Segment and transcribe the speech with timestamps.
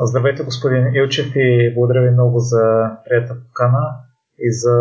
[0.00, 2.62] Здравейте, господин Илчев и благодаря ви много за
[3.04, 3.84] приятна покана
[4.38, 4.74] и за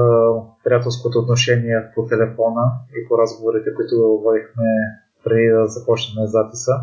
[0.63, 2.63] приятелското отношение по телефона
[2.97, 4.69] и по разговорите, които водихме
[5.23, 6.73] преди да започнем записа.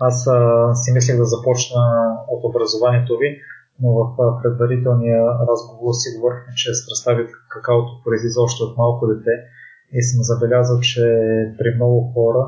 [0.00, 1.82] Аз а, си мислех да започна
[2.28, 3.30] от образованието ви,
[3.80, 4.02] но в
[4.42, 7.24] предварителния разговор си говорихме, че страстта ви
[7.54, 9.34] какаото произлиза още от малко дете
[9.92, 11.02] и съм забелязал, че
[11.58, 12.42] при много хора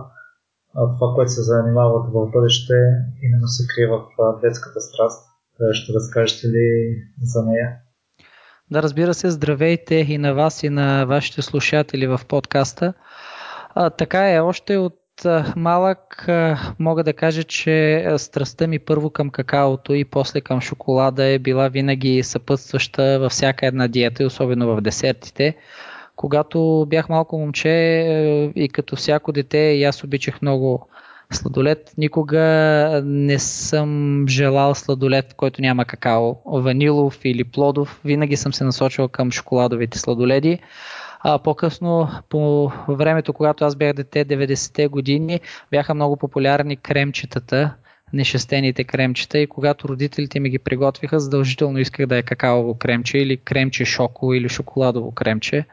[0.75, 2.75] това, което се занимават в бъдеще,
[3.23, 4.03] именно се крие в
[4.43, 5.29] детската страст.
[5.73, 7.77] Ще разкажете ли за нея?
[8.71, 12.95] Да, разбира се, здравейте и на вас и на вашите слушатели в подкаста.
[13.75, 15.01] А, така е, още от
[15.57, 16.29] малък
[16.79, 21.69] мога да кажа, че страстта ми първо към какаото и после към шоколада е била
[21.69, 25.57] винаги съпътстваща във всяка една диета, особено в десертите.
[26.17, 30.89] Когато бях малко момче е, и като всяко дете, и аз обичах много
[31.33, 31.93] сладолет.
[31.99, 32.41] Никога
[33.05, 38.01] не съм желал сладолет, който няма какао, ванилов или плодов.
[38.05, 40.59] Винаги съм се насочил към шоколадовите сладоледи.
[41.21, 47.75] А по-късно, по времето, когато аз бях дете, 90-те години, бяха много популярни кремчетата,
[48.13, 53.37] нещастените кремчета и когато родителите ми ги приготвиха, задължително исках да е какаово кремче или
[53.37, 55.65] кремче шоко или шоколадово кремче.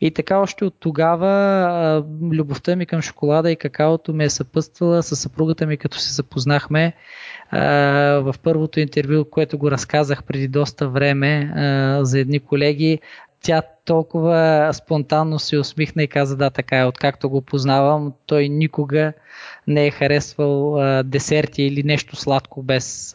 [0.00, 5.16] И така още от тогава любовта ми към шоколада и какаото ме е съпътствала с
[5.16, 6.92] съпругата ми, като се запознахме
[8.22, 11.52] в първото интервю, което го разказах преди доста време
[12.02, 13.00] за едни колеги.
[13.42, 19.12] Тя толкова спонтанно се усмихна и каза да, така е, откакто го познавам, той никога
[19.66, 23.14] не е харесвал десерти или нещо сладко без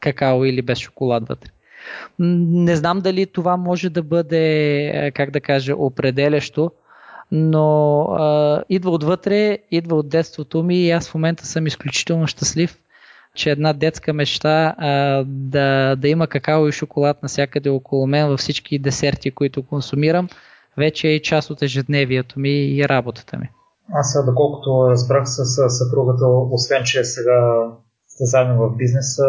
[0.00, 1.50] какао или без шоколад вътре.
[2.18, 6.70] Не знам дали това може да бъде, е, как да кажа, определящо,
[7.32, 12.78] но а, идва отвътре, идва от детството ми и аз в момента съм изключително щастлив,
[13.34, 18.40] че една детска мечта а, да, да има какао и шоколад навсякъде около мен във
[18.40, 20.28] всички десерти, които консумирам,
[20.78, 23.50] вече е част от ежедневието ми и работата ми.
[23.94, 27.66] Аз, доколкото разбрах с съпругата, освен че сега
[28.08, 29.24] сте заедно в бизнеса,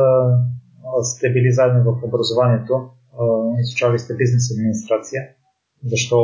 [1.02, 2.90] сте били заедно в образованието,
[3.62, 5.22] изучавали сте бизнес администрация.
[5.86, 6.18] Защо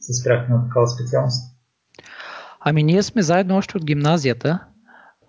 [0.00, 1.54] се спряхте на такава специалност?
[2.60, 4.64] Ами ние сме заедно още от гимназията,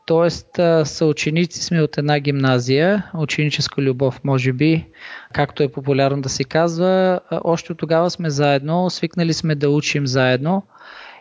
[0.08, 0.86] т.е.
[0.86, 4.88] съученици сме от една гимназия, ученическа любов може би,
[5.34, 7.20] както е популярно да се казва.
[7.44, 10.64] Още от тогава сме заедно, свикнали сме да учим заедно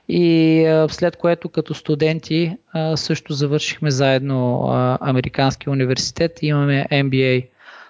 [0.09, 2.57] и след което като студенти
[2.95, 4.67] също завършихме заедно
[5.01, 6.39] Американски университет.
[6.43, 7.47] Имаме MBA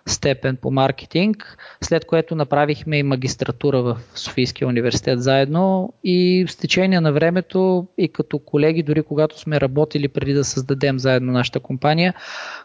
[0.07, 5.93] степен по маркетинг, след което направихме и магистратура в Софийския университет заедно.
[6.05, 10.99] И с течение на времето и като колеги, дори когато сме работили преди да създадем
[10.99, 12.15] заедно нашата компания,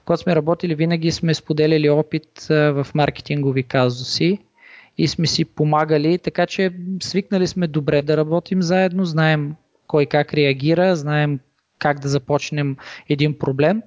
[0.06, 4.40] когато сме работили винаги сме споделяли опит в маркетингови казуси
[4.98, 9.56] и сме си помагали, така че свикнали сме добре да работим заедно, знаем
[9.88, 11.40] кой как реагира, знаем
[11.80, 12.78] как да започнем
[13.10, 13.82] един проблем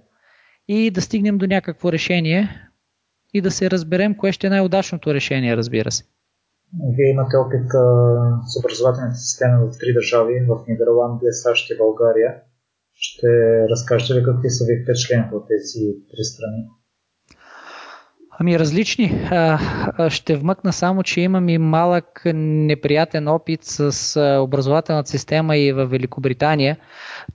[0.69, 2.69] и да стигнем до някакво решение
[3.35, 6.05] и да се разберем кое ще е най-удачното решение, разбира се.
[6.97, 7.85] Вие имате опит а,
[8.47, 12.31] с образователните системи в три държави, в Нидерландия, САЩ и България.
[12.95, 13.29] Ще
[13.69, 16.63] разкажете ли какви са ви впечатлението от тези три страни?
[18.41, 19.29] Ами различни.
[20.09, 26.77] Ще вмъкна само, че имам и малък неприятен опит с образователната система и в Великобритания,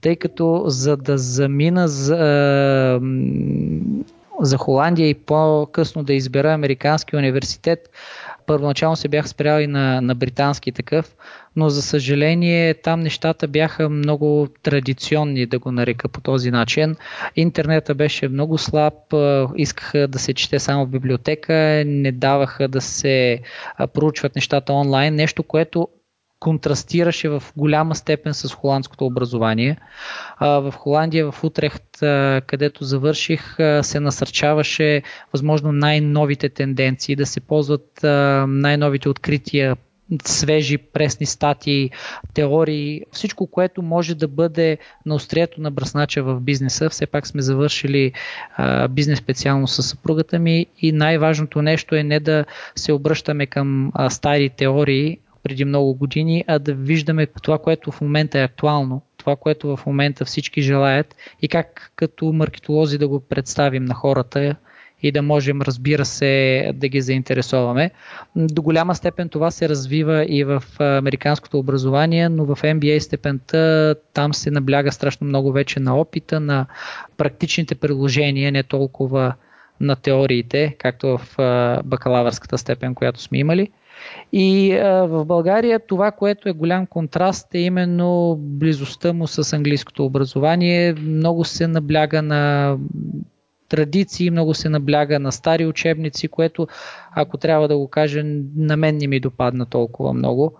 [0.00, 3.00] тъй като за да замина за,
[4.40, 7.90] за Холандия и по-късно да избера Американски университет,
[8.46, 11.14] първоначално се бях спрял и на, на британски такъв,
[11.56, 16.96] но за съжаление там нещата бяха много традиционни, да го нарека по този начин.
[17.36, 18.94] Интернета беше много слаб,
[19.56, 23.40] искаха да се чете само в библиотека, не даваха да се
[23.94, 25.88] проучват нещата онлайн, нещо, което
[26.42, 29.76] контрастираше в голяма степен с холандското образование.
[30.40, 31.84] В Холандия, в Утрехт,
[32.46, 35.02] където завърших, се насърчаваше
[35.32, 38.00] възможно най-новите тенденции, да се ползват
[38.48, 39.76] най-новите открития
[40.24, 41.90] свежи пресни статии,
[42.34, 46.90] теории, всичко, което може да бъде на острието на бръснача в бизнеса.
[46.90, 48.12] Все пак сме завършили
[48.90, 52.44] бизнес специално с съпругата ми и най-важното нещо е не да
[52.76, 58.38] се обръщаме към стари теории, преди много години, а да виждаме това, което в момента
[58.38, 63.84] е актуално, това, което в момента всички желаят и как като маркетолози да го представим
[63.84, 64.56] на хората
[65.02, 67.90] и да можем, разбира се, да ги заинтересоваме.
[68.36, 74.34] До голяма степен това се развива и в американското образование, но в MBA степента там
[74.34, 76.66] се набляга страшно много вече на опита, на
[77.16, 79.34] практичните приложения, не толкова
[79.80, 81.36] на теориите, както в
[81.84, 83.70] бакалавърската степен, която сме имали.
[84.32, 90.04] И а, в България това, което е голям контраст е именно близостта му с английското
[90.04, 90.92] образование.
[90.92, 92.76] Много се набляга на
[93.68, 96.68] традиции, много се набляга на стари учебници, което,
[97.16, 98.22] ако трябва да го кажа,
[98.56, 100.54] на мен не ми допадна толкова много.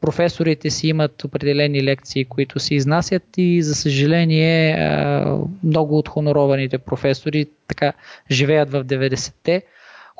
[0.00, 4.76] Професорите си имат определени лекции, които се изнасят и за съжаление
[5.64, 7.92] много от хонорованите професори така
[8.30, 9.62] живеят в 90-те.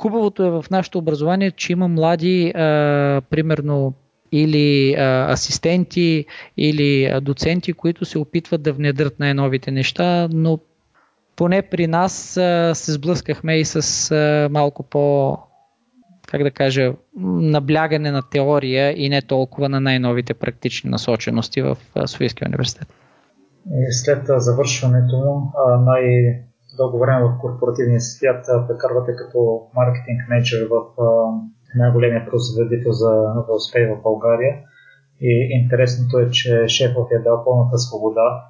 [0.00, 2.52] Хубавото е в нашето образование, че има млади,
[3.30, 3.94] примерно
[4.32, 10.58] или а, асистенти, или а, доценти, които се опитват да внедрят най-новите неща, но
[11.36, 15.36] поне при нас а, се сблъскахме и с а, малко по,
[16.28, 16.92] как да кажа,
[17.40, 22.88] наблягане на теория и не толкова на най-новите практични насочености в Софийския университет.
[23.66, 25.52] И след завършването му,
[26.78, 30.82] най-дълго време в корпоративния свят прекарвате като маркетинг менеджер в
[31.76, 34.54] най-големия производител за успех в България.
[35.20, 38.44] И интересното е, че шефът е дал пълната свобода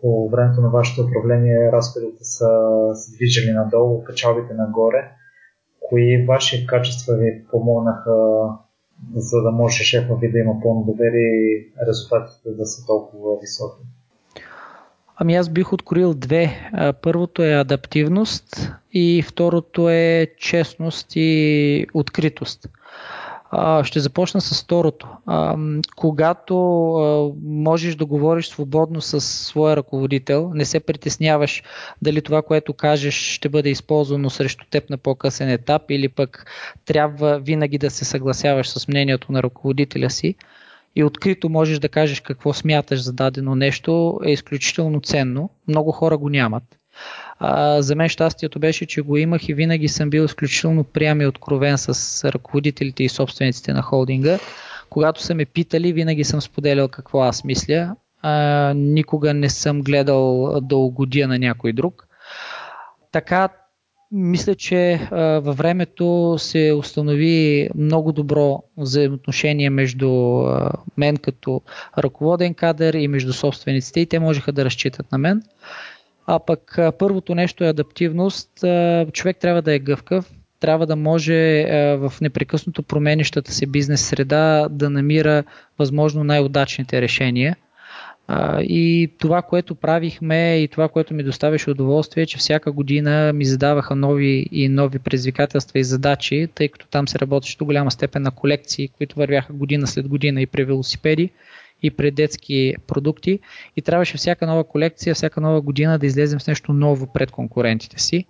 [0.00, 2.48] по времето на вашето управление разходите са
[2.94, 5.10] се движили надолу, печалбите нагоре.
[5.88, 8.16] Кои ваши качества ви помогнаха,
[9.14, 13.82] за да може шефа ви да има пълно доверие и резултатите да са толкова високи?
[15.16, 16.70] Ами аз бих откроил две.
[17.02, 22.68] Първото е адаптивност и второто е честност и откритост.
[23.82, 25.08] Ще започна с второто.
[25.96, 26.56] Когато
[27.44, 31.62] можеш да говориш свободно с своя ръководител, не се притесняваш
[32.02, 36.46] дали това, което кажеш, ще бъде използвано срещу теб на по-късен етап или пък
[36.84, 40.34] трябва винаги да се съгласяваш с мнението на ръководителя си
[40.96, 45.50] и открито можеш да кажеш какво смяташ за дадено нещо, е изключително ценно.
[45.68, 46.62] Много хора го нямат.
[47.38, 51.26] А, за мен щастието беше, че го имах и винаги съм бил изключително прям и
[51.26, 54.38] откровен с ръководителите и собствениците на холдинга.
[54.90, 57.96] Когато са ме питали, винаги съм споделял какво аз мисля.
[58.22, 62.08] А, никога не съм гледал да угодя на някой друг.
[63.12, 63.48] Така,
[64.12, 65.08] мисля, че
[65.42, 70.42] във времето се установи много добро взаимоотношение между
[70.96, 71.62] мен като
[71.98, 75.42] ръководен кадър и между собствениците и те можеха да разчитат на мен.
[76.26, 78.50] А пък първото нещо е адаптивност.
[79.12, 81.64] Човек трябва да е гъвкав, трябва да може
[81.96, 85.44] в непрекъснато променещата се бизнес среда да намира
[85.78, 87.56] възможно най-удачните решения.
[88.60, 93.44] И това, което правихме и това, което ми доставяше удоволствие, е, че всяка година ми
[93.44, 98.22] задаваха нови и нови предизвикателства и задачи, тъй като там се работеше до голяма степен
[98.22, 101.30] на колекции, които вървяха година след година и при велосипеди
[101.82, 103.40] и пред детски продукти
[103.76, 108.00] и трябваше всяка нова колекция, всяка нова година да излезем с нещо ново пред конкурентите
[108.00, 108.26] си.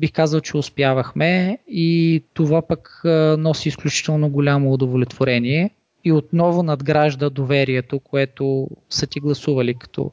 [0.00, 3.00] Бих казал, че успявахме и това пък
[3.38, 5.70] носи изключително голямо удовлетворение
[6.04, 10.10] и отново надгражда доверието, което са ти гласували като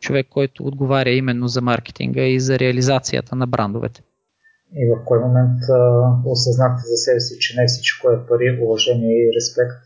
[0.00, 4.02] човек, който отговаря именно за маркетинга и за реализацията на брандовете.
[4.74, 9.14] И в кой момент а, осъзнахте за себе си, че не всичко е пари, уважение
[9.14, 9.82] и респект?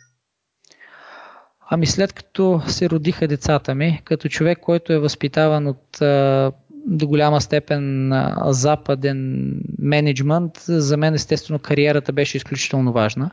[1.70, 6.52] Ами след като се родиха децата ми, като човек, който е възпитаван от а,
[6.86, 13.30] до голяма степен а, западен менеджмент, за мен естествено кариерата беше изключително важна.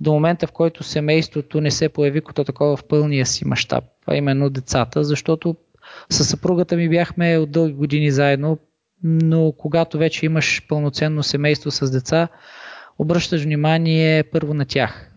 [0.00, 4.16] До момента, в който семейството не се появи като такова в пълния си мащаб, а
[4.16, 5.56] именно децата, защото
[6.10, 8.58] със съпругата ми бяхме от дълги години заедно,
[9.04, 12.28] но когато вече имаш пълноценно семейство с деца,
[12.98, 15.10] обръщаш внимание първо на тях.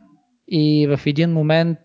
[0.48, 1.78] И в един момент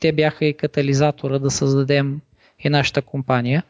[0.00, 2.20] те бяха и катализатора да създадем
[2.64, 3.62] и нашата компания.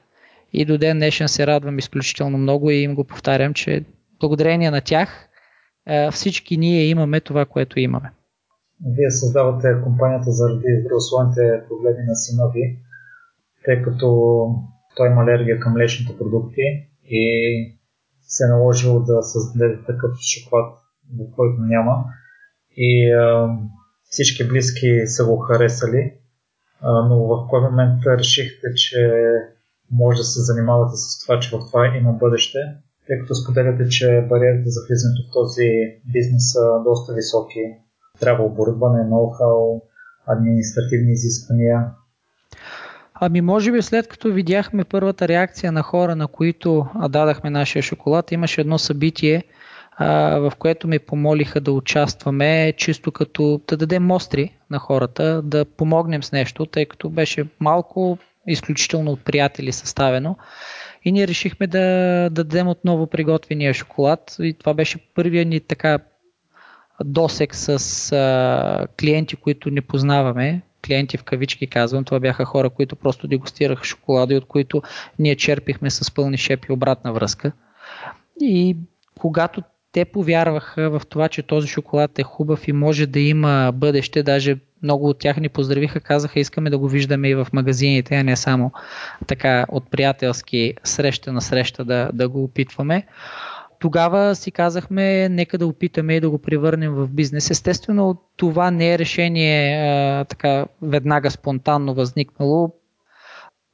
[0.52, 3.84] И до ден днешен се радвам изключително много и им го повтарям, че
[4.20, 5.28] благодарение на тях
[6.10, 8.10] всички ние имаме това, което имаме.
[8.86, 12.78] Вие създавате компанията заради здравословните проблеми на сина ви,
[13.64, 14.06] тъй като
[14.96, 16.60] той има алергия към млечните продукти
[17.04, 17.22] и
[18.20, 20.78] се е наложило да създаде такъв шоколад,
[21.18, 22.04] в който няма.
[22.76, 23.12] И
[24.10, 26.14] всички близки са го харесали,
[26.82, 29.22] но в кой момент решихте, че
[29.90, 32.58] може да се занимавате с това, че в това има бъдеще,
[33.06, 35.68] тъй като споделяте, че бариерите за влизането в този
[36.12, 37.60] бизнес са доста високи.
[38.20, 39.82] Трябва оборудване, ноу-хау,
[40.26, 41.86] административни изисквания.
[43.20, 48.32] Ами може би след като видяхме първата реакция на хора, на които дадахме нашия шоколад,
[48.32, 49.44] имаше едно събитие,
[50.00, 56.22] в което ме помолиха да участваме, чисто като да дадем мостри на хората, да помогнем
[56.22, 60.36] с нещо, тъй като беше малко изключително от приятели съставено.
[61.04, 61.78] и ние решихме да,
[62.30, 65.98] да дадем отново приготвения шоколад и това беше първия ни така
[67.04, 67.68] досек с
[68.12, 73.84] а, клиенти, които не познаваме, клиенти в кавички казвам, това бяха хора, които просто дегустираха
[73.84, 74.82] шоколада и от които
[75.18, 77.52] ние черпихме с пълни шепи обратна връзка.
[78.40, 78.76] И
[79.18, 79.62] когато
[79.92, 84.58] те повярваха в това, че този шоколад е хубав и може да има бъдеще, даже
[84.82, 88.36] много от тях ни поздравиха, казаха искаме да го виждаме и в магазините, а не
[88.36, 88.72] само
[89.26, 93.06] така от приятелски среща на среща да, да го опитваме
[93.80, 97.50] тогава си казахме, нека да опитаме и да го превърнем в бизнес.
[97.50, 102.74] Естествено, това не е решение а, така веднага спонтанно възникнало.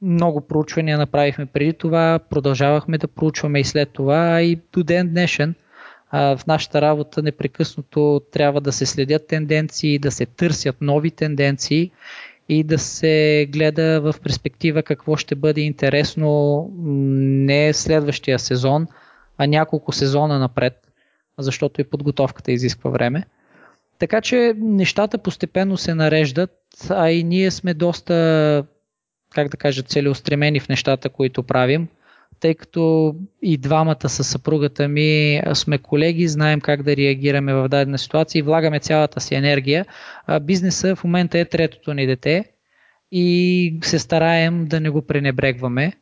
[0.01, 5.55] Много проучвания направихме преди това, продължавахме да проучваме и след това и до ден днешен
[6.11, 11.91] а, в нашата работа непрекъснато трябва да се следят тенденции, да се търсят нови тенденции
[12.49, 18.87] и да се гледа в перспектива какво ще бъде интересно не следващия сезон,
[19.37, 20.73] а няколко сезона напред,
[21.37, 23.23] защото и подготовката изисква време.
[23.99, 26.51] Така че нещата постепенно се нареждат,
[26.89, 28.65] а и ние сме доста,
[29.33, 31.87] как да кажа, целеустремени в нещата, които правим,
[32.39, 37.97] тъй като и двамата с съпругата ми сме колеги, знаем как да реагираме в дадена
[37.97, 39.85] ситуация и влагаме цялата си енергия.
[40.41, 42.45] Бизнеса в момента е третото ни дете
[43.11, 45.93] и се стараем да не го пренебрегваме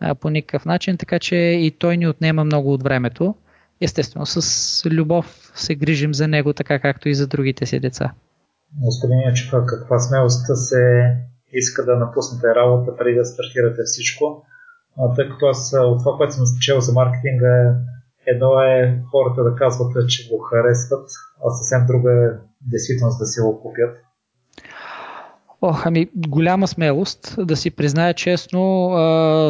[0.00, 3.34] а, по никакъв начин, така че и той ни отнема много от времето.
[3.80, 8.12] Естествено, с любов се грижим за него, така както и за другите си деца.
[8.84, 11.14] Господин Ячев, каква смелост се
[11.52, 14.42] иска да напуснете работа преди да стартирате всичко?
[15.16, 17.74] Тъй като аз от това, което съм чел за маркетинга,
[18.26, 21.10] едно е хората да казват, че го харесват,
[21.44, 24.05] а съвсем друго е действителност да си го купят.
[25.68, 28.90] Ох, ами голяма смелост, да си призная честно,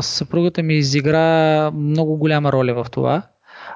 [0.02, 3.22] съпругата ми изигра много голяма роля в това.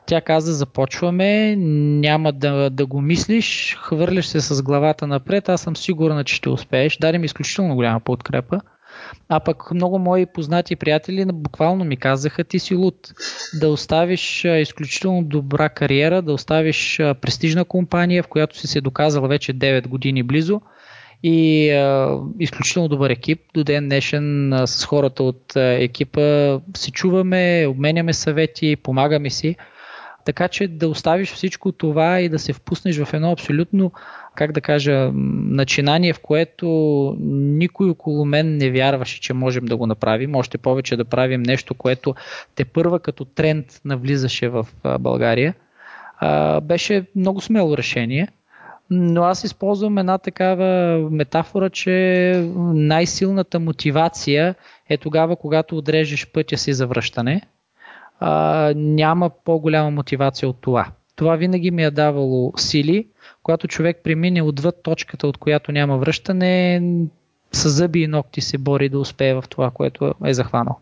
[0.06, 5.76] Тя каза, започваме, няма да, да го мислиш, хвърляш се с главата напред, аз съм
[5.76, 6.96] сигурна, че ще успееш.
[6.96, 8.60] Даде ми изключително голяма подкрепа.
[9.28, 13.12] А пък много мои познати приятели буквално ми казаха, ти си луд.
[13.60, 19.54] Да оставиш изключително добра кариера, да оставиш престижна компания, в която си се доказал вече
[19.54, 20.60] 9 години близо,
[21.22, 23.40] и а, изключително добър екип.
[23.54, 29.56] До ден днешен а, с хората от а, екипа се чуваме, обменяме съвети, помагаме си.
[30.24, 33.92] Така че да оставиш всичко това и да се впуснеш в едно абсолютно,
[34.34, 36.66] как да кажа, начинание, в което
[37.30, 40.34] никой около мен не вярваше, че можем да го направим.
[40.34, 42.14] Още повече да правим нещо, което
[42.54, 44.66] те първа като тренд навлизаше в
[45.00, 45.54] България.
[46.62, 48.28] Беше много смело решение–
[48.90, 52.32] но аз използвам една такава метафора, че
[52.74, 54.54] най-силната мотивация
[54.88, 57.42] е тогава, когато отрежеш пътя си за връщане.
[58.20, 60.86] А, няма по-голяма мотивация от това.
[61.16, 63.08] Това винаги ми е давало сили.
[63.42, 66.82] Когато човек премине отвъд точката, от която няма връщане,
[67.52, 70.78] с зъби и ногти се бори да успее в това, което е захванал.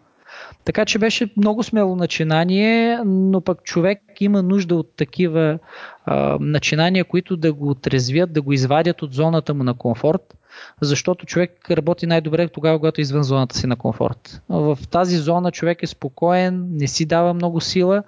[0.68, 5.58] Така че беше много смело начинание, но пък човек има нужда от такива
[6.04, 10.36] а, начинания, които да го отрезвят, да го извадят от зоната му на комфорт,
[10.80, 14.42] защото човек работи най-добре тогава, когато е извън зоната си на комфорт.
[14.48, 18.02] В тази зона човек е спокоен, не си дава много сила,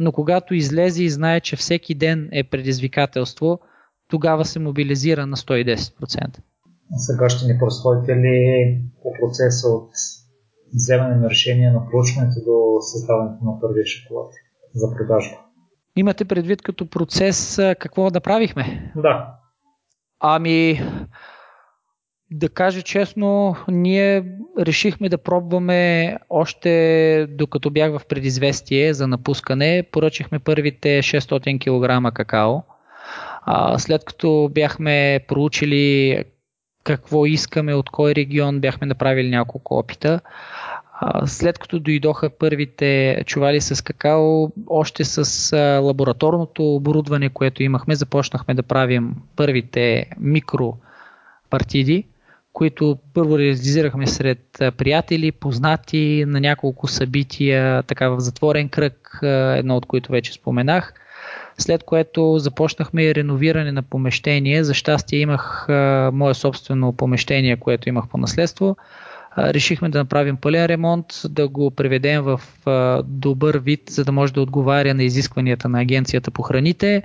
[0.00, 3.60] но когато излезе и знае, че всеки ден е предизвикателство,
[4.08, 6.38] тогава се мобилизира на 110%.
[6.96, 9.90] Сега ще ни просходите ли по процеса от
[10.74, 14.32] вземане на решение на проучването до създаването на първия шоколад
[14.74, 15.36] за продажба.
[15.96, 18.92] Имате предвид като процес какво направихме?
[18.96, 19.34] Да.
[20.20, 20.80] Ами,
[22.30, 24.24] да кажа честно, ние
[24.58, 29.84] решихме да пробваме още докато бях в предизвестие за напускане.
[29.92, 31.58] Поръчахме първите 600
[32.08, 32.54] кг какао.
[33.42, 36.24] А, след като бяхме проучили
[36.84, 40.20] какво искаме, от кой регион, бяхме направили няколко опита.
[41.26, 48.62] След като дойдоха първите чували с какао, още с лабораторното оборудване, което имахме, започнахме да
[48.62, 52.06] правим първите микропартиди,
[52.52, 59.18] които първо реализирахме сред приятели, познати на няколко събития, така в затворен кръг,
[59.56, 60.94] едно от които вече споменах.
[61.58, 64.64] След което започнахме и реновиране на помещение.
[64.64, 65.66] За щастие имах
[66.12, 68.76] мое собствено помещение, което имах по наследство
[69.38, 72.40] решихме да направим пълен ремонт, да го приведем в
[73.04, 77.02] добър вид, за да може да отговаря на изискванията на Агенцията по храните.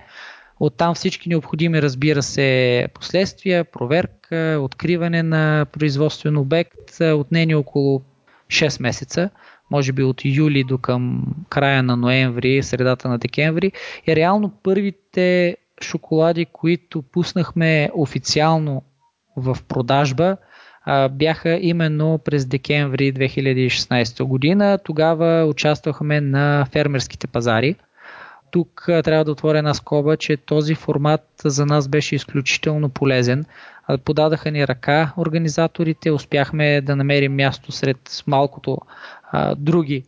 [0.60, 8.02] Оттам всички необходими, разбира се, последствия, проверка, откриване на производствен обект, отнени около
[8.48, 9.30] 6 месеца.
[9.72, 13.72] Може би от юли до към края на ноември, средата на декември.
[14.08, 18.84] И реално първите шоколади, които пуснахме официално
[19.38, 20.38] в продажба,
[21.12, 24.80] бяха именно през декември 2016 година.
[24.84, 27.76] Тогава участвахме на фермерските пазари.
[28.52, 33.46] Тук трябва да отворя една скоба, че този формат за нас беше изключително полезен.
[33.98, 38.78] Подадаха ни ръка организаторите, успяхме да намерим място сред малкото
[39.32, 40.04] а, други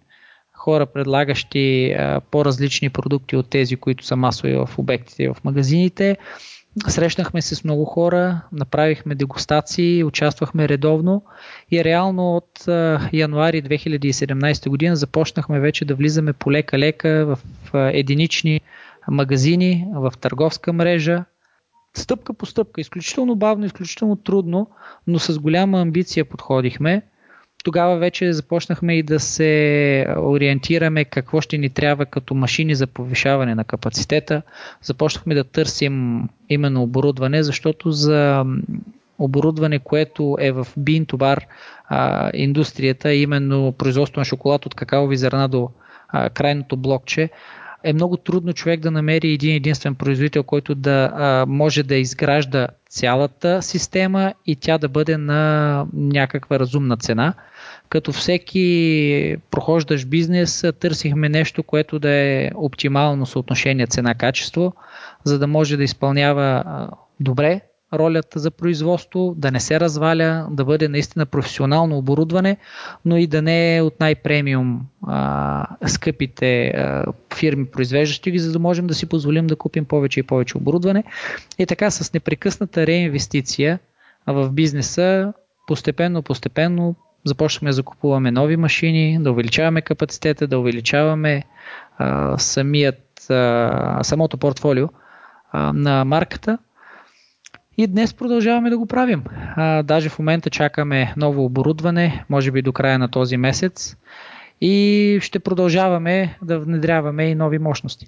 [0.54, 6.18] хора, предлагащи а, по-различни продукти от тези, които са масови в обектите и в магазините.
[6.88, 11.24] Срещнахме се с много хора, направихме дегустации, участвахме редовно
[11.72, 12.68] и реално от
[13.14, 17.38] януари 2017 година започнахме вече да влизаме по лека-лека в
[17.74, 18.62] единични
[19.08, 21.26] магазини, в търговска мрежа.
[21.94, 24.70] Стъпка по стъпка, изключително бавно, изключително трудно,
[25.08, 27.02] но с голяма амбиция подходихме
[27.64, 33.56] тогава вече започнахме и да се ориентираме какво ще ни трябва като машини за повишаване
[33.56, 34.42] на капацитета.
[34.82, 38.46] Започнахме да търсим именно оборудване, защото за
[39.20, 41.46] оборудване, което е в бин товар
[42.34, 45.70] индустрията, именно производство на шоколад от какаови зърна до
[46.10, 47.30] а, крайното блокче,
[47.84, 52.68] е много трудно човек да намери един единствен производител, който да а, може да изгражда
[52.90, 57.34] цялата система и тя да бъде на някаква разумна цена.
[57.90, 64.74] Като всеки прохождащ бизнес, търсихме нещо, което да е оптимално съотношение цена-качество,
[65.24, 66.64] за да може да изпълнява
[67.20, 67.62] добре
[67.94, 72.58] ролята за производство, да не се разваля, да бъде наистина професионално оборудване,
[73.06, 77.06] но и да не е от най-премиум а, скъпите а,
[77.36, 81.04] фирми, произвеждащи ги, за да можем да си позволим да купим повече и повече оборудване.
[81.60, 83.80] И така с непрекъсната реинвестиция
[84.28, 85.34] в бизнеса,
[85.68, 86.96] постепенно, постепенно
[87.26, 91.44] започнахме да закупуваме нови машини, да увеличаваме капацитета, да увеличаваме
[91.98, 94.88] а, самият, а, самото портфолио
[95.52, 96.58] а, на марката–
[97.84, 99.24] и днес продължаваме да го правим.
[99.56, 103.98] А, даже в момента чакаме ново оборудване, може би до края на този месец.
[104.62, 108.08] И ще продължаваме да внедряваме и нови мощности.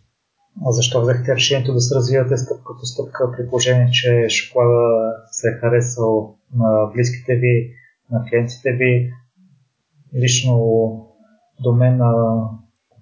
[0.66, 5.48] А защо взехте решението да се развивате стъпка по стъпка при положение, че шоколада се
[5.48, 7.72] е харесал на близките ви,
[8.12, 9.12] на клиентите ви?
[10.24, 10.56] Лично
[11.64, 12.02] до мен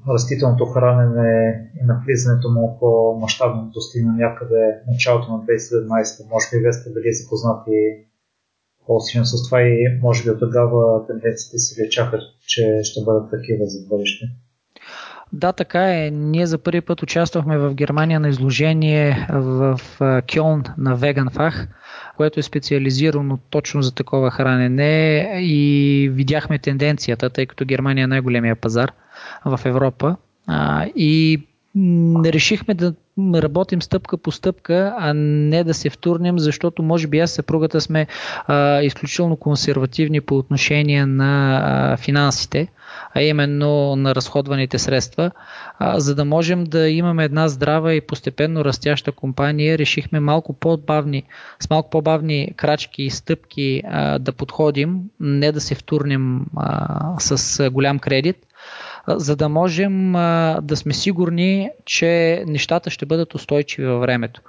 [0.10, 6.30] растителното хранене и навлизането му по мащабно достигна някъде началото на 2017.
[6.30, 7.72] Може би вие сте били запознати
[8.88, 13.66] по-силно с това и може би от тогава тенденциите се лечаха, че ще бъдат такива
[13.66, 14.26] за бъдеще.
[15.34, 16.10] Да, така е.
[16.12, 19.80] Ние за първи път участвахме в Германия на изложение в
[20.34, 21.68] Кьолн на Веганфах,
[22.18, 28.56] което е специализирано точно за такова хранене и видяхме тенденцията, тъй като Германия е най-големия
[28.56, 28.92] пазар
[29.46, 30.16] в Европа.
[30.96, 31.42] И
[32.26, 32.94] решихме да
[33.36, 38.08] работим стъпка по стъпка, а не да се втурнем, защото може би аз съпругата сме
[38.48, 42.68] а, изключително консервативни по отношение на а, финансите,
[43.16, 45.32] а именно на разходваните средства.
[45.80, 51.24] А, за да можем да имаме една здрава и постепенно растяща компания, решихме малко по-бавни,
[51.60, 57.70] с малко по-бавни крачки и стъпки а, да подходим, не да се втурнем а, с
[57.70, 58.38] голям кредит
[59.08, 60.12] за да можем
[60.62, 64.42] да сме сигурни, че нещата ще бъдат устойчиви във времето.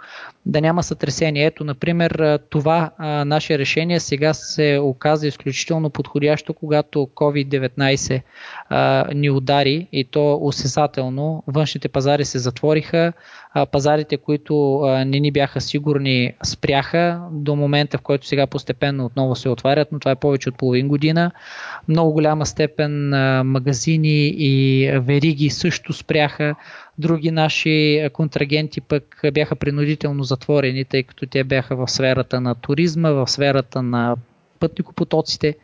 [0.46, 1.46] Да няма сътресение.
[1.46, 2.90] Ето, например, това
[3.26, 8.22] наше решение сега се оказа изключително подходящо, когато COVID-19
[9.14, 11.44] ни удари и то осезателно.
[11.46, 13.12] Външните пазари се затвориха,
[13.72, 19.48] пазарите, които не ни бяха сигурни, спряха до момента, в който сега постепенно отново се
[19.48, 21.30] отварят, но това е повече от половин година.
[21.88, 23.08] Много голяма степен
[23.46, 26.54] магазини и вериги също спряха.
[26.98, 33.10] Други наши контрагенти пък бяха принудително затворени, тъй като те бяха в сферата на туризма,
[33.10, 34.16] в сферата на
[34.60, 35.56] пътникопотоците.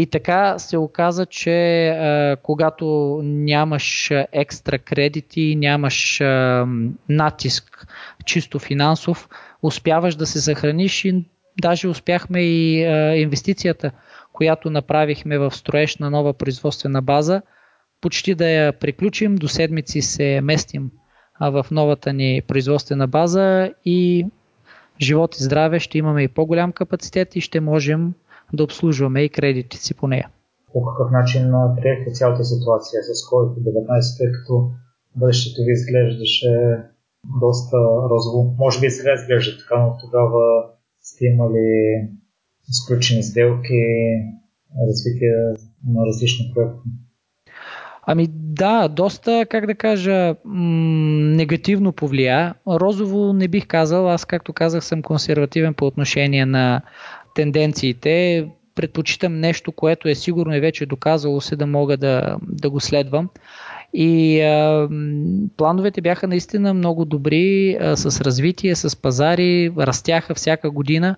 [0.00, 6.66] И така се оказа, че а, когато нямаш екстра кредити, нямаш а,
[7.08, 7.86] натиск
[8.24, 9.28] чисто финансов,
[9.62, 11.24] успяваш да се съхраниш и
[11.60, 13.90] даже успяхме и а, инвестицията,
[14.32, 17.42] която направихме в строеж на нова производствена база,
[18.00, 20.90] почти да я приключим, до седмици се местим
[21.40, 24.26] в новата ни производствена база и
[25.00, 28.14] живот и здраве ще имаме и по-голям капацитет и ще можем
[28.52, 30.28] да обслужваме и кредитите си по нея.
[30.72, 34.70] По какъв начин приехте цялата ситуация с COVID-19, тъй като
[35.16, 36.50] бъдещето ви изглеждаше
[37.40, 37.76] доста
[38.10, 38.54] розово.
[38.58, 40.64] Може би и сега изглежда така, но тогава
[41.00, 41.68] сте имали
[42.70, 43.82] изключени сделки,
[44.88, 45.34] развитие
[45.86, 46.88] на различни проекти.
[48.02, 50.60] Ами да, доста, как да кажа, м-
[51.36, 52.54] негативно повлия.
[52.68, 56.82] Розово не бих казал, аз както казах съм консервативен по отношение на
[57.34, 58.46] тенденциите.
[58.74, 63.28] Предпочитам нещо, което е сигурно и вече доказало се да мога да, да го следвам.
[63.94, 64.88] И а,
[65.56, 71.16] плановете бяха наистина много добри, а, с развитие, с пазари, растяха всяка година,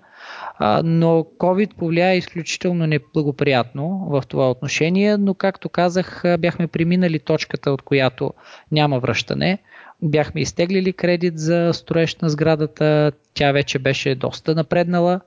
[0.59, 7.71] а, но COVID повлия изключително неблагоприятно в това отношение, но както казах, бяхме преминали точката,
[7.71, 8.33] от която
[8.71, 9.57] няма връщане.
[10.01, 15.19] Бяхме изтеглили кредит за строеж на сградата, тя вече беше доста напреднала,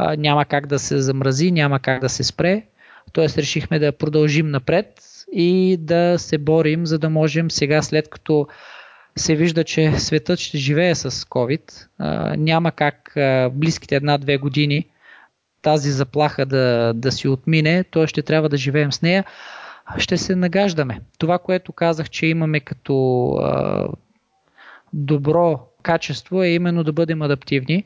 [0.00, 2.62] а, няма как да се замрази, няма как да се спре.
[3.12, 4.86] Тоест решихме да продължим напред
[5.32, 8.48] и да се борим, за да можем сега, след като
[9.16, 11.86] се вижда, че светът ще живее с COVID,
[12.36, 13.12] няма как
[13.52, 14.86] близките една-две години
[15.62, 19.24] тази заплаха да, да си отмине, то ще трябва да живеем с нея.
[19.98, 21.00] Ще се нагаждаме.
[21.18, 23.88] Това, което казах, че имаме като а,
[24.92, 27.84] добро качество е именно да бъдем адаптивни.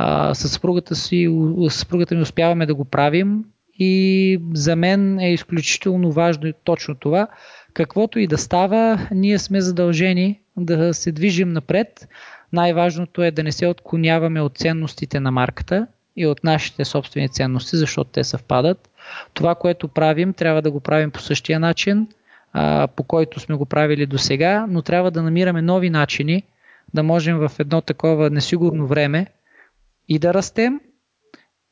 [0.00, 1.28] А, с съпругата, си,
[1.68, 3.44] с съпругата ми успяваме да го правим
[3.78, 7.26] и за мен е изключително важно и точно това.
[7.74, 12.08] Каквото и да става, ние сме задължени да се движим напред.
[12.52, 17.76] Най-важното е да не се отклоняваме от ценностите на марката и от нашите собствени ценности,
[17.76, 18.90] защото те съвпадат.
[19.34, 22.06] Това, което правим, трябва да го правим по същия начин,
[22.96, 26.42] по който сме го правили до сега, но трябва да намираме нови начини,
[26.94, 29.26] да можем в едно такова несигурно време
[30.08, 30.80] и да растем,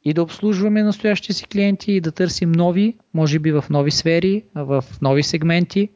[0.05, 4.45] и да обслужваме настоящите си клиенти и да търсим нови, може би в нови сфери,
[4.55, 5.91] в нови сегменти.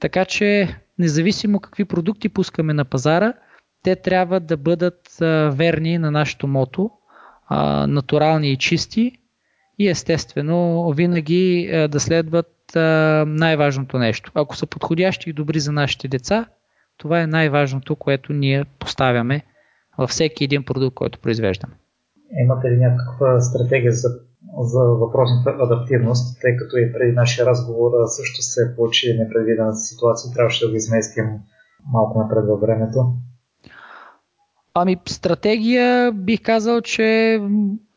[0.00, 3.32] Така че, независимо какви продукти пускаме на пазара,
[3.82, 5.16] те трябва да бъдат
[5.56, 6.90] верни на нашето мото,
[7.86, 9.12] натурални и чисти
[9.78, 12.52] и естествено винаги да следват
[13.26, 14.32] най-важното нещо.
[14.34, 16.46] Ако са подходящи и добри за нашите деца,
[16.96, 19.42] това е най-важното, което ние поставяме
[19.98, 21.74] във всеки един продукт, който произвеждаме.
[22.42, 24.08] Имате ли някаква стратегия за,
[24.60, 30.64] за въпросната адаптивност, тъй като и преди нашия разговор също се получи непредвидена ситуация, трябваше
[30.64, 31.24] да го изместим
[31.92, 33.12] малко напред във времето?
[34.74, 37.40] Ами, стратегия бих казал, че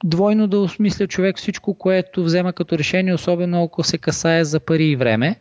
[0.03, 4.85] двойно да осмисля човек всичко, което взема като решение, особено ако се касае за пари
[4.85, 5.35] и време.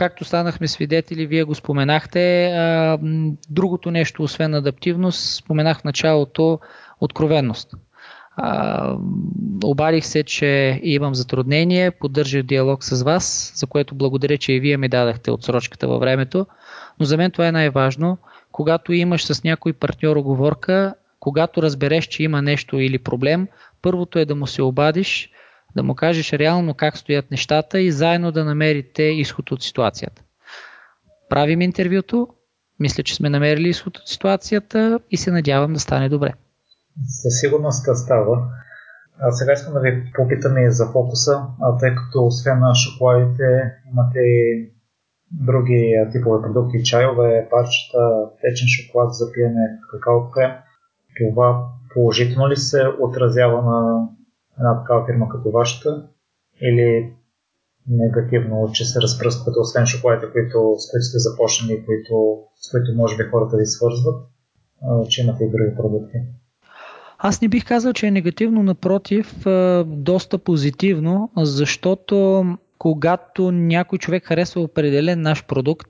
[0.00, 2.52] Както станахме свидетели, вие го споменахте.
[3.50, 6.60] Другото нещо, освен адаптивност, споменах в началото
[7.00, 7.74] откровенност.
[8.36, 8.96] А,
[9.64, 14.76] обадих се, че имам затруднение, поддържах диалог с вас, за което благодаря, че и вие
[14.76, 16.46] ми дадахте отсрочката във времето.
[17.00, 18.18] Но за мен това е най-важно.
[18.52, 23.48] Когато имаш с някой партньор оговорка, когато разбереш, че има нещо или проблем,
[23.82, 25.30] първото е да му се обадиш,
[25.76, 30.22] да му кажеш реално как стоят нещата и заедно да намерите изход от ситуацията.
[31.28, 32.28] Правим интервюто,
[32.80, 36.32] мисля, че сме намерили изход от ситуацията и се надявам да стане добре.
[37.06, 38.48] Със сигурност става.
[39.22, 43.72] А сега искам да ви попитам и за фокуса, а тъй като освен на шоколадите
[43.92, 44.70] имате и
[45.32, 50.50] други типове продукти, чайове, парчета, течен шоколад за пиене, какао крем.
[51.18, 54.08] Това положително ли се отразява на
[54.60, 56.08] една такава фирма като вашата
[56.62, 57.12] или
[57.88, 63.16] негативно, че се разпръскват, освен шоколадите, които, с които сте започнали, които, с които може
[63.16, 64.28] би хората ви свързват,
[65.08, 66.18] че имате и други продукти?
[67.18, 69.34] Аз не бих казал, че е негативно, напротив,
[69.86, 72.44] доста позитивно, защото
[72.78, 75.88] когато някой човек харесва определен наш продукт,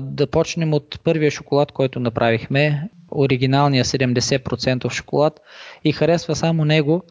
[0.00, 5.40] да почнем от първия шоколад, който направихме, оригиналния 70% шоколад
[5.84, 7.02] и харесва само него,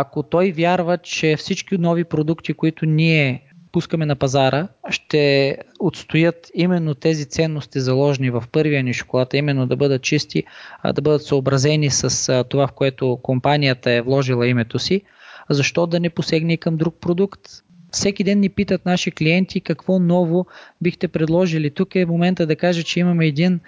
[0.00, 6.94] ако той вярва, че всички нови продукти, които ние пускаме на пазара, ще отстоят именно
[6.94, 10.44] тези ценности заложени в първия ни шоколад, именно да бъдат чисти,
[10.94, 15.02] да бъдат съобразени с това, в което компанията е вложила името си,
[15.50, 17.40] защо да не посегне и към друг продукт?
[17.92, 20.46] Всеки ден ни питат наши клиенти какво ново
[20.80, 21.70] бихте предложили.
[21.70, 23.60] Тук е момента да кажа, че имаме един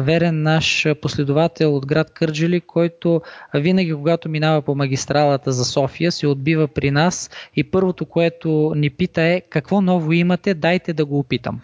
[0.00, 3.22] верен наш последовател от град Кърджели, който
[3.54, 8.90] винаги, когато минава по магистралата за София, се отбива при нас и първото, което ни
[8.90, 11.60] пита е какво ново имате, дайте да го опитам.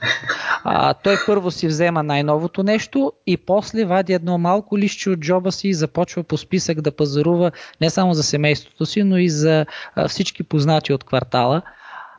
[0.65, 5.53] А, той първо си взема най-новото нещо и после вади едно малко лище от джоба
[5.53, 7.51] си и започва по списък да пазарува
[7.81, 9.67] не само за семейството си, но и за
[10.09, 11.63] всички познати от квартала.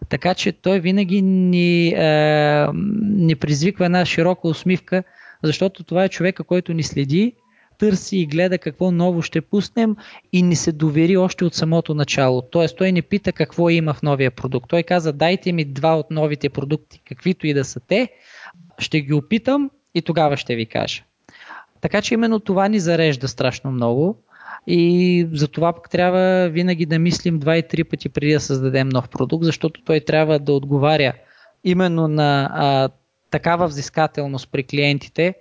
[0.10, 2.68] Така че той винаги ни, е,
[3.02, 5.04] ни призвиква една широка усмивка,
[5.44, 7.34] защото това е човека, който ни следи,
[7.78, 9.96] търси и гледа какво ново ще пуснем
[10.34, 12.42] и ни се довери още от самото начало.
[12.42, 14.70] Тоест той не пита какво има в новия продукт.
[14.70, 18.10] Той каза дайте ми два от новите продукти, каквито и да са те,
[18.80, 21.04] ще ги опитам и тогава ще ви кажа.
[21.82, 24.18] Така че именно това ни зарежда страшно много
[24.68, 28.90] и за това пък трябва винаги да мислим два и три пъти преди да създадем
[28.90, 31.14] нов продукт, защото той трябва да отговаря
[31.64, 32.90] именно на а,
[33.34, 35.36] такава взискателност при клиентите,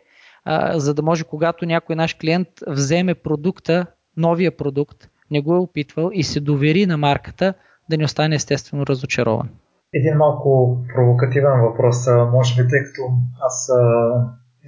[0.44, 5.58] а, за да може когато някой наш клиент вземе продукта, новия продукт, не го е
[5.58, 7.54] опитвал и се довери на марката,
[7.90, 9.48] да не остане естествено разочарован.
[9.94, 11.96] Един малко провокативен въпрос.
[12.32, 13.02] Може би, тъй като
[13.40, 13.80] аз а,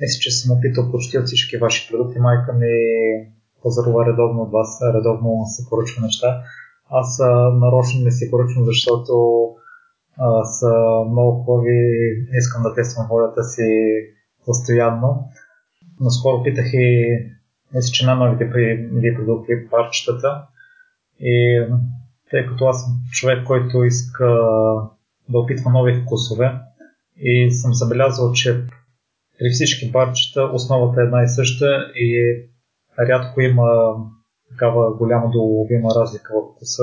[0.00, 2.18] мисля, че съм опитал почти от всички ваши продукти.
[2.18, 2.74] Майка ми
[3.62, 6.42] пазарува редовно от вас, редовно се поръчва неща.
[6.90, 7.30] Аз а,
[7.64, 9.12] нарочно не си поръчвам, защото
[10.18, 10.70] а, са
[11.10, 11.70] много хубави,
[12.30, 13.62] не искам да тествам волята си
[14.44, 15.28] постоянно.
[16.00, 17.16] Наскоро питах и
[17.74, 18.44] мисля, че най-новите
[18.92, 20.46] ви продукти парчетата.
[21.20, 21.64] И
[22.30, 24.26] тъй като аз съм човек, който иска
[25.28, 26.52] да опитва нови вкусове
[27.16, 28.64] и съм забелязал, че
[29.38, 32.40] при всички парчета основата е една и съща и
[32.98, 33.94] рядко има
[34.50, 36.82] такава голяма доловима разлика в вкуса.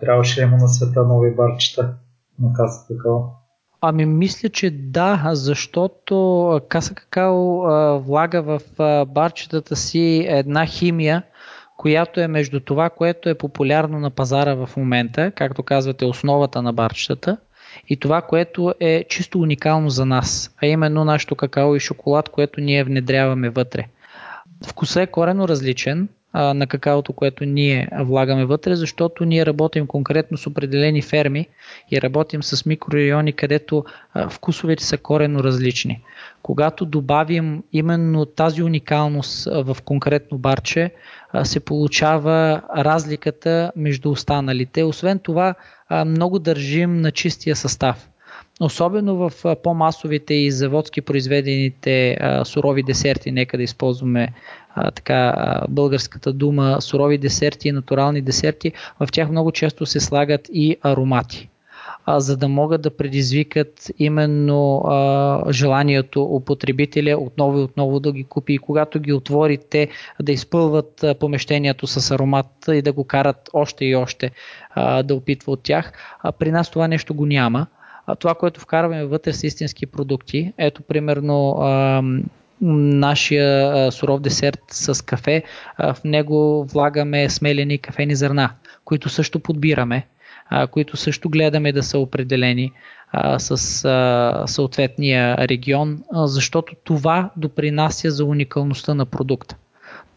[0.00, 1.94] трябваше да има на света нови барчета
[2.40, 3.20] на каса такава.
[3.80, 7.60] Ами мисля, че да, защото Каса Какао
[7.98, 11.22] влага в а, барчетата си една химия,
[11.76, 16.72] която е между това, което е популярно на пазара в момента, както казвате, основата на
[16.72, 17.36] барчетата,
[17.88, 22.60] и това, което е чисто уникално за нас, а именно нашето какао и шоколад, което
[22.60, 23.86] ние внедряваме вътре.
[24.66, 30.38] Вкусът е корено различен, а, на какаото, което ние влагаме вътре, защото ние работим конкретно
[30.38, 31.48] с определени ферми
[31.90, 36.02] и работим с микрорайони, където а, вкусовете са корено различни.
[36.42, 40.90] Когато добавим именно тази уникалност в конкретно барче,
[41.32, 44.84] а, се получава разликата между останалите.
[44.84, 45.54] Освен това,
[45.88, 48.08] а, много държим на чистия състав.
[48.60, 54.32] Особено в по-масовите и заводски произведените а, сурови десерти, нека да използваме
[54.94, 55.34] така
[55.68, 61.48] българската дума сурови десерти и натурални десерти, в тях много често се слагат и аромати
[62.10, 68.12] а, за да могат да предизвикат именно а, желанието у потребителя отново и отново да
[68.12, 69.88] ги купи и когато ги отворите
[70.22, 74.30] да изпълват а, помещението с аромат и да го карат още и още
[74.70, 75.92] а, да опитва от тях.
[76.22, 77.66] А, при нас това нещо го няма.
[78.06, 80.52] А, това, което вкарваме вътре са истински продукти.
[80.58, 81.56] Ето, примерно,
[82.60, 85.42] нашия суров десерт с кафе,
[85.78, 88.50] в него влагаме смелени кафени зърна,
[88.84, 90.06] които също подбираме,
[90.70, 92.72] които също гледаме да са определени
[93.38, 93.56] с
[94.46, 99.56] съответния регион, защото това допринася за уникалността на продукта.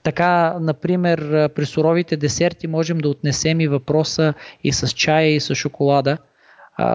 [0.04, 5.56] Така, например, при суровите десерти можем да отнесем и въпроса и с чая, и с
[5.56, 6.18] шоколада.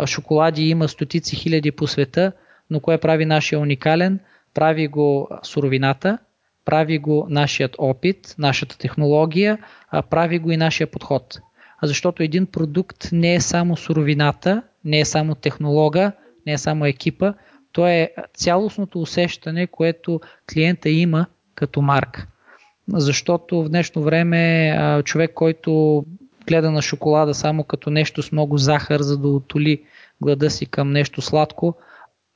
[0.07, 2.33] Шоколади има стотици хиляди по света,
[2.71, 4.21] но кое прави нашия уникален–
[4.57, 6.19] прави го суровината,
[6.64, 9.59] прави го нашият опит, нашата технология,
[10.11, 11.40] прави го и нашия подход.
[11.83, 16.12] Защото един продукт не е само суровината, не е само технолога,
[16.47, 17.33] не е само екипа,
[17.73, 20.21] то е цялостното усещане, което
[20.53, 22.27] клиента има като марка.
[22.88, 26.05] Защото в днешно време човек, който
[26.47, 29.83] гледа на шоколада само като нещо с много захар, за да отоли
[30.21, 31.77] глада си към нещо сладко,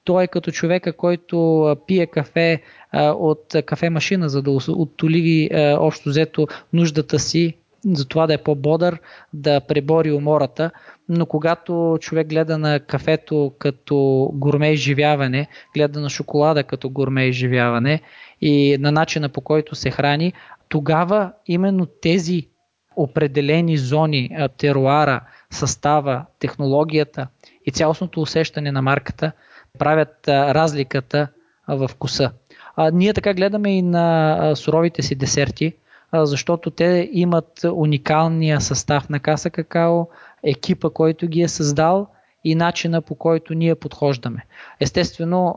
[0.04, 2.62] той е като човека, който пие кафе
[2.96, 9.00] от кафе машина, за да оттоли общо взето нуждата си за това да е по-бодър,
[9.32, 10.70] да пребори умората,
[11.08, 18.00] но когато човек гледа на кафето като гурме изживяване, гледа на шоколада като гурме изживяване
[18.40, 20.32] и на начина по който се храни,
[20.68, 22.48] тогава именно тези
[22.96, 27.26] определени зони, теруара, състава, технологията
[27.66, 29.32] и цялостното усещане на марката–
[29.78, 31.28] правят разликата
[31.68, 32.30] в вкуса.
[32.76, 35.74] А, ние така гледаме и на суровите си десерти,
[36.14, 40.06] защото те имат уникалния състав на каса какао,
[40.44, 42.08] екипа, който ги е създал
[42.44, 44.46] и начина по който ние подхождаме.
[44.80, 45.54] Естествено,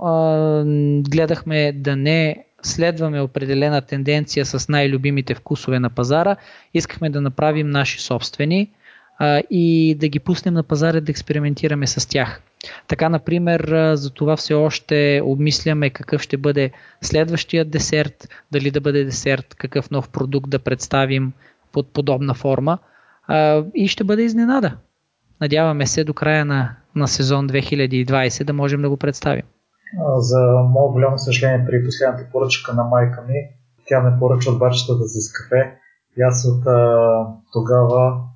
[1.10, 6.36] гледахме да не следваме определена тенденция с най-любимите вкусове на пазара,
[6.73, 8.71] искахме да направим наши собствени
[9.49, 12.41] и да ги пуснем на пазара да експериментираме с тях.
[12.88, 16.71] Така, например, за това все още обмисляме какъв ще бъде
[17.02, 21.34] следващия десерт, дали да бъде десерт, какъв нов продукт да представим
[21.71, 22.78] под подобна форма
[23.76, 24.78] и ще бъде изненада.
[25.41, 29.43] Надяваме се до края на, на сезон 2020 да можем да го представим.
[30.17, 33.36] За мое голямо съжаление при последната поръчка на майка ми,
[33.86, 35.71] тя ме поръча от бачетата с кафе
[36.17, 37.08] и аз от а,
[37.54, 38.33] тогава а,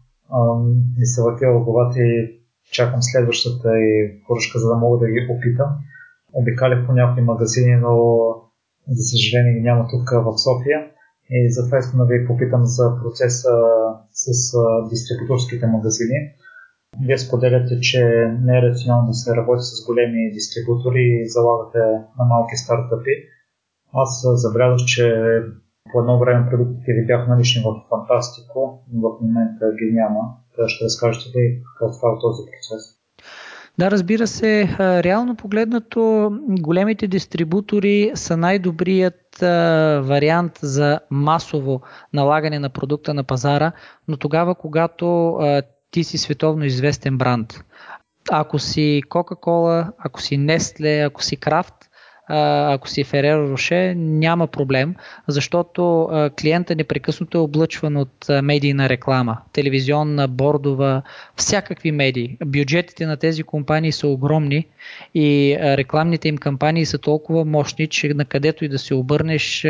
[0.97, 5.27] ми се въртя в главата и чакам следващата и поръчка, за да мога да ги
[5.29, 5.69] опитам.
[6.33, 7.93] Обикалях по някои магазини, но
[8.87, 10.79] за съжаление няма тук в София.
[11.29, 13.51] И затова искам да ви попитам за процеса
[14.11, 14.51] с
[14.89, 16.19] дистрибуторските магазини.
[17.05, 18.01] Вие споделяте, че
[18.41, 21.79] не е рационално да се работи с големи дистрибутори и залагате
[22.17, 23.11] на малки стартъпи.
[23.93, 25.05] Аз забелязах, че
[25.99, 30.19] едно време продуктите ви бяха налични в Фантастико, но в момента ги няма.
[30.55, 32.97] Така ще разкажете ли какво е този процес?
[33.79, 39.37] Да, разбира се, реално погледнато големите дистрибутори са най-добрият
[40.07, 41.81] вариант за масово
[42.13, 43.71] налагане на продукта на пазара,
[44.07, 45.37] но тогава, когато
[45.91, 47.53] ти си световно известен бранд.
[48.31, 51.86] Ако си Coca-Cola, ако си Nestle, ако си Kraft,
[52.29, 54.95] ако си Ferrero Rocher, няма проблем,
[55.27, 56.09] защото
[56.41, 61.01] клиента непрекъснато е облъчван от медийна реклама, телевизионна, бордова,
[61.35, 62.37] всякакви медии.
[62.45, 64.67] Бюджетите на тези компании са огромни
[65.15, 69.67] и рекламните им кампании са толкова мощни, че на където и да се обърнеш,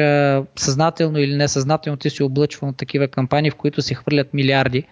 [0.56, 4.84] съзнателно или несъзнателно ти си облъчван от такива кампании, в които се хвърлят милиарди.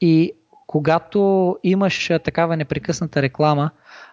[0.00, 0.32] И
[0.66, 3.70] когато имаш такава непрекъсната реклама,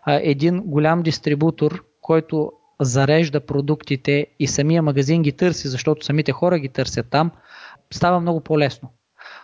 [0.08, 2.52] един голям дистрибутор, който
[2.86, 7.32] зарежда продуктите и самия магазин ги търси, защото самите хора ги търсят там,
[7.92, 8.90] става много по-лесно.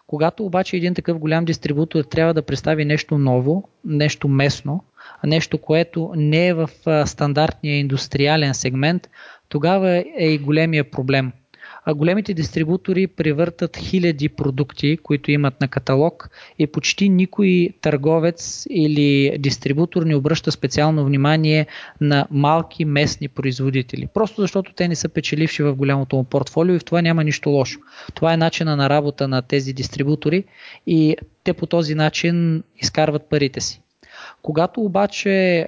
[0.07, 4.83] Когато обаче един такъв голям дистрибутор трябва да представи нещо ново, нещо местно,
[5.23, 6.69] нещо, което не е в
[7.05, 9.09] стандартния индустриален сегмент,
[9.49, 11.31] тогава е и големия проблем–
[11.93, 20.03] големите дистрибутори превъртат хиляди продукти, които имат на каталог и почти никой търговец или дистрибутор
[20.03, 21.67] не обръща специално внимание
[22.01, 24.07] на малки местни производители.
[24.13, 27.49] Просто защото те не са печеливши в голямото му портфолио и в това няма нищо
[27.49, 27.79] лошо.
[28.13, 30.43] Това е начина на работа на тези дистрибутори
[30.87, 33.81] и те по този начин изкарват парите си.
[34.41, 35.67] Когато обаче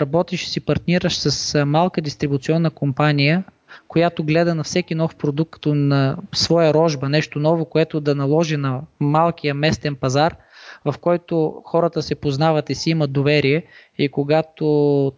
[0.00, 3.44] работиш и си партнираш с малка дистрибуционна компания,
[3.90, 8.56] която гледа на всеки нов продукт като на своя рожба, нещо ново, което да наложи
[8.56, 10.36] на малкия местен пазар,
[10.84, 13.64] в който хората се познават и си имат доверие.
[13.98, 14.64] И когато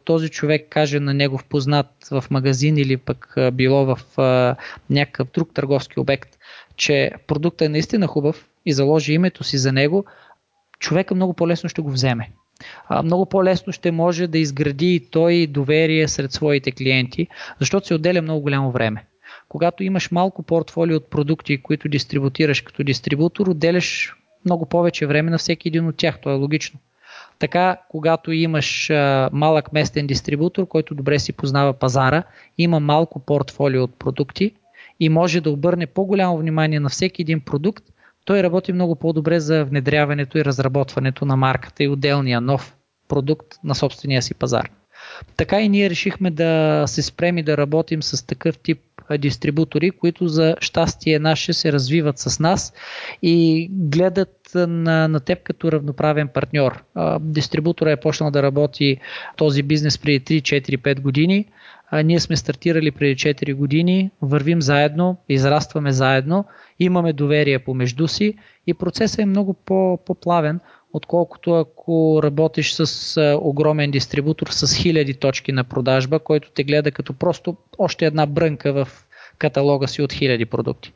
[0.04, 3.98] този човек каже на негов познат в магазин или пък било в
[4.90, 6.38] някакъв друг търговски обект,
[6.76, 10.04] че продуктът е наистина хубав и заложи името си за него,
[10.78, 12.30] човека много по-лесно ще го вземе
[13.05, 17.29] много по-лесно ще може да изгради и той доверие сред своите клиенти,
[17.61, 19.05] защото се отделя много голямо време.
[19.48, 25.38] Когато имаш малко портфолио от продукти, които дистрибутираш като дистрибутор, отделяш много повече време на
[25.38, 26.20] всеки един от тях.
[26.20, 26.81] То е логично.
[27.38, 32.22] Така, когато имаш а, малък местен дистрибутор, който добре си познава пазара,
[32.59, 34.53] има малко портфолио от продукти
[35.01, 37.85] и може да обърне по-голямо внимание на всеки един продукт,
[38.24, 42.76] той работи много по-добре за внедряването и разработването на марката и отделния нов
[43.08, 44.70] продукт на собствения си пазар.
[45.37, 48.78] Така и ние решихме да се спрем и да работим с такъв тип
[49.18, 52.72] дистрибутори, които за щастие наше се развиват с нас
[53.22, 56.85] и гледат на, на теб като равноправен партньор.
[57.20, 58.96] Дистрибутора е почнал да работи
[59.37, 61.46] този бизнес преди 3, 4, 5 години.
[61.94, 66.44] А, ние сме стартирали преди 4 години, вървим заедно, израстваме заедно,
[66.78, 68.35] имаме доверие помежду си
[68.66, 70.61] и процесът е много по-плавен,
[70.92, 77.12] отколкото ако работиш с огромен дистрибутор с хиляди точки на продажба, който те гледа като
[77.12, 78.88] просто още една брънка в
[79.38, 80.92] каталога си от хиляди продукти.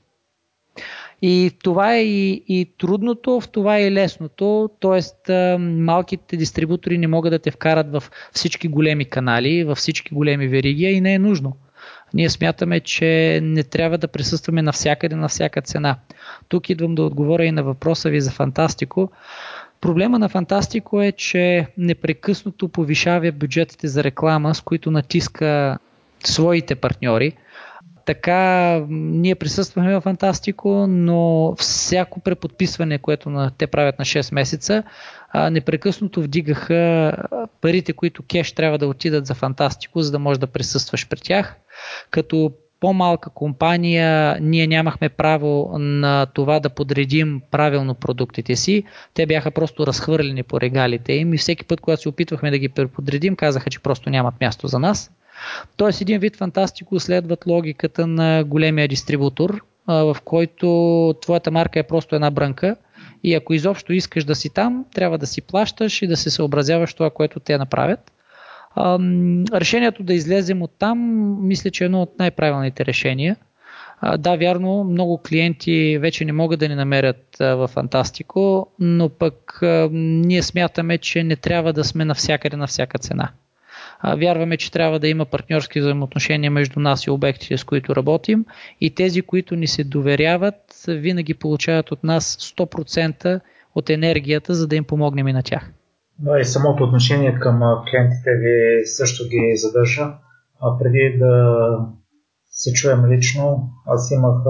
[1.22, 5.58] И това е и, и трудното, в това е и лесното, т.е.
[5.58, 8.02] малките дистрибутори не могат да те вкарат в
[8.32, 11.56] всички големи канали, във всички големи вериги и не е нужно.
[12.14, 15.96] Ние смятаме, че не трябва да присъстваме навсякъде, на всяка цена.
[16.48, 19.10] Тук идвам да отговоря и на въпроса ви за Фантастико.
[19.80, 25.78] Проблема на Фантастико е, че непрекъснато повишава бюджетите за реклама, с които натиска
[26.24, 27.32] своите партньори
[28.06, 34.82] така, ние присъстваме в Фантастико, но всяко преподписване, което на, те правят на 6 месеца,
[35.30, 37.12] а, непрекъснато вдигаха
[37.60, 41.56] парите, които кеш трябва да отидат за Фантастико, за да можеш да присъстваш при тях.
[42.10, 48.84] Като по-малка компания, ние нямахме право на това да подредим правилно продуктите си.
[49.14, 52.68] Те бяха просто разхвърлени по регалите им и всеки път, когато се опитвахме да ги
[52.68, 55.10] преподредим, казаха, че просто нямат място за нас.
[55.76, 62.14] Тоест един вид фантастико следват логиката на големия дистрибутор, в който твоята марка е просто
[62.14, 62.76] една брънка
[63.24, 66.94] и ако изобщо искаш да си там, трябва да си плащаш и да се съобразяваш
[66.94, 68.12] това, което те направят.
[69.52, 70.98] Решението да излезем от там,
[71.46, 73.36] мисля, че е едно от най-правилните решения,
[74.18, 79.58] Да, вярно, много клиенти вече не могат да ни намерят в Фантастико, но пък
[79.92, 83.30] ние смятаме, че не трябва да сме навсякъде на всяка цена.
[84.16, 88.44] Вярваме, че трябва да има партньорски взаимоотношения между нас и обектите, с които работим
[88.80, 93.40] и тези, които ни се доверяват, винаги получават от нас 100%
[93.74, 95.72] от енергията, за да им помогнем и на тях.
[96.18, 100.14] Да, и самото отношение към клиентите ви също ги задържа.
[100.60, 101.66] А преди да
[102.50, 104.42] се чуем лично, аз имах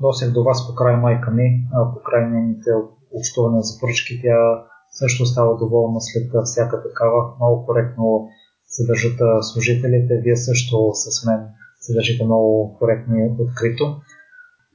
[0.00, 2.70] досег до вас покрай майка ми, покрай нейните
[3.12, 4.20] общувания за поръчки.
[4.22, 7.34] Тя също става доволна след всяка такава.
[7.40, 8.28] Много коректно
[8.66, 10.20] се държат служителите.
[10.24, 11.40] Вие също с мен
[11.80, 14.00] се много коректно и открито.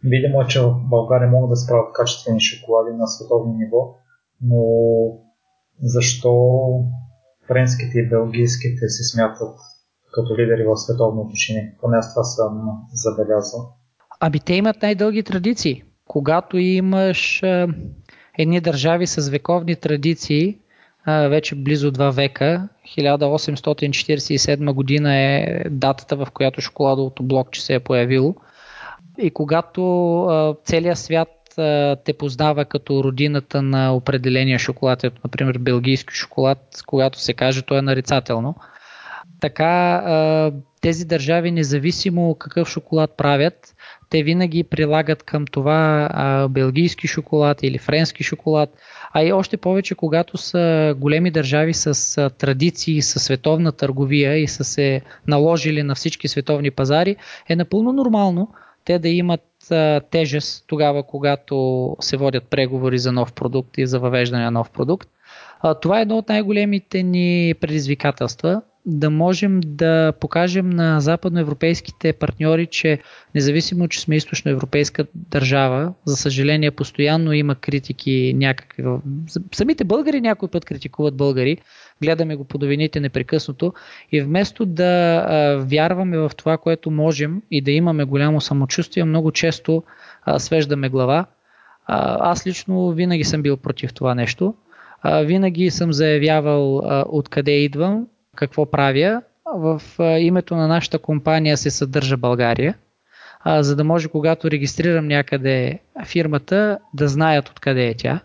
[0.04, 3.96] Видимо е, че в България могат да справят качествени шоколади на световно ниво,
[4.42, 4.64] но
[5.82, 6.34] защо
[7.48, 9.56] френските и белгийските се смятат
[10.14, 11.76] като лидери в световно отношение?
[11.82, 13.74] Поне аз това съм забелязал.
[14.20, 15.84] Аби те имат най-дълги традиции.
[16.08, 17.42] Когато имаш
[18.38, 20.60] едни държави с вековни традиции,
[21.08, 28.36] вече близо два века, 1847 година е датата, в която шоколадовото блокче се е появило.
[29.18, 29.82] И когато
[30.32, 31.30] е, целият свят
[32.06, 37.82] те познава като родината на определения шоколад, например белгийски шоколад, когато се каже, то е
[37.82, 38.56] нарицателно.
[39.40, 43.76] Така тези държави, независимо какъв шоколад правят,
[44.12, 48.70] те винаги прилагат към това а, белгийски шоколад или френски шоколад,
[49.14, 54.48] а и още повече, когато са големи държави с а, традиции, с световна търговия и
[54.48, 57.16] са се наложили на всички световни пазари,
[57.50, 58.50] е напълно нормално
[58.86, 64.00] те да имат а, тежест тогава, когато се водят преговори за нов продукт и за
[64.00, 65.10] въвеждане на нов продукт.
[65.62, 72.68] А, това е едно от най-големите ни предизвикателства да можем да покажем на западноевропейските партньори,
[72.68, 73.00] че
[73.36, 78.84] независимо, че сме източноевропейска държава, за съжаление постоянно има критики някакви.
[79.52, 81.58] Самите българи някой път критикуват българи,
[82.04, 83.74] гледаме го по новините непрекъснато
[84.12, 89.32] и вместо да а, вярваме в това, което можем и да имаме голямо самочувствие, много
[89.32, 89.84] често
[90.24, 91.26] а, свеждаме глава.
[91.86, 94.54] А, аз лично винаги съм бил против това нещо.
[95.24, 99.22] Винаги съм заявявал откъде идвам, какво правя.
[99.56, 99.82] В
[100.20, 102.78] името на нашата компания се съдържа България,
[103.46, 108.20] за да може когато регистрирам някъде фирмата да знаят откъде е тя.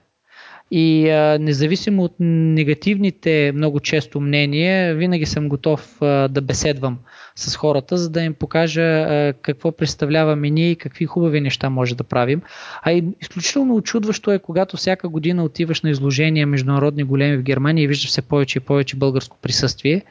[0.71, 6.99] И а, независимо от негативните много често мнения, винаги съм готов а, да беседвам
[7.37, 11.97] с хората, за да им покажа а, какво представляваме ние и какви хубави неща може
[11.97, 12.43] да правим.
[12.83, 17.85] А и изключително очудващо е, когато всяка година отиваш на изложения международни големи в Германия
[17.85, 20.03] и виждаш все повече и повече българско присъствие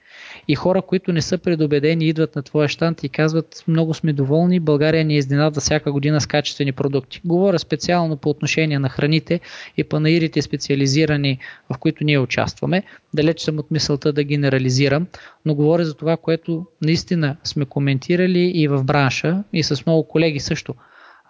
[0.48, 4.60] и хора, които не са предубедени, идват на твоя щант и казват много сме доволни,
[4.60, 7.22] България ни е изненада всяка година с качествени продукти.
[7.26, 9.40] Говоря специално по отношение на храните
[9.78, 11.40] и панаирите специализирани,
[11.74, 12.84] в които ние участваме.
[13.14, 15.08] Далеч съм от мисълта да генерализирам,
[15.46, 20.40] но говоря за това, което наистина сме коментирали и в бранша и с много колеги
[20.40, 20.76] също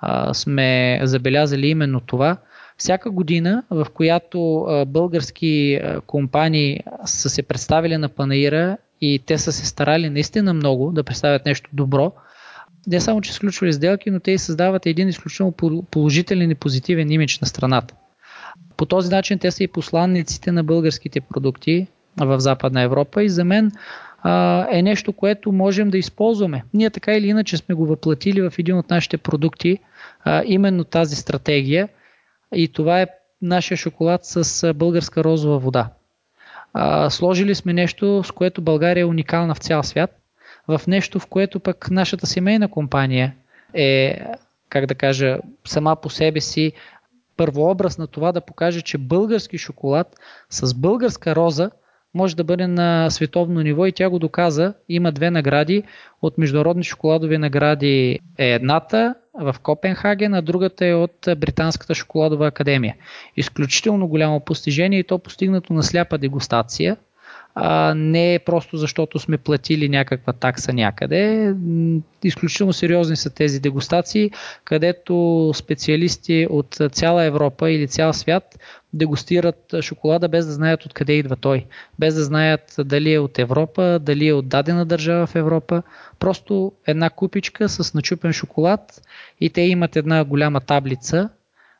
[0.01, 2.37] а, сме забелязали именно това.
[2.77, 9.65] Всяка година, в която български компании са се представили на панаира и те са се
[9.65, 12.13] старали наистина много да представят нещо добро,
[12.87, 15.53] не само, че сключвали сделки, но те и създават един изключително
[15.91, 17.95] положителен и позитивен имидж на страната.
[18.77, 21.87] По този начин те са и посланниците на българските продукти
[22.17, 23.71] в Западна Европа и за мен
[24.23, 26.63] а, е нещо, което можем да използваме.
[26.73, 29.77] Ние така или иначе сме го въплатили в един от нашите продукти,
[30.23, 31.89] а, именно тази стратегия
[32.55, 33.07] и това е
[33.41, 35.89] нашия шоколад с българска розова вода.
[36.77, 40.19] А, сложили сме нещо, с което България е уникална в цял свят,
[40.67, 43.35] в нещо, в което пък нашата семейна компания
[43.73, 44.19] е,
[44.69, 46.73] как да кажа, сама по себе си
[47.37, 50.15] първообраз на това да покаже, че български шоколад
[50.49, 51.71] с българска роза
[52.13, 54.73] може да бъде на световно ниво и тя го доказа.
[54.89, 55.83] Има две награди.
[56.21, 62.95] От международни шоколадови награди е едната в Копенхаген, а другата е от Британската шоколадова академия.
[63.37, 66.97] Изключително голямо постижение и то постигнато на сляпа дегустация–
[67.55, 71.53] а, не е просто защото сме платили някаква такса някъде.
[72.23, 74.31] Изключително сериозни са тези дегустации,
[74.63, 78.59] където специалисти от цяла Европа или цял свят
[78.95, 81.65] дегустират шоколада без да знаят откъде идва той,
[81.99, 85.83] без да знаят дали е от Европа, дали е от дадена държава в Европа.
[86.19, 89.01] Просто една купичка с начупен шоколад
[89.41, 91.29] и те имат една голяма таблица,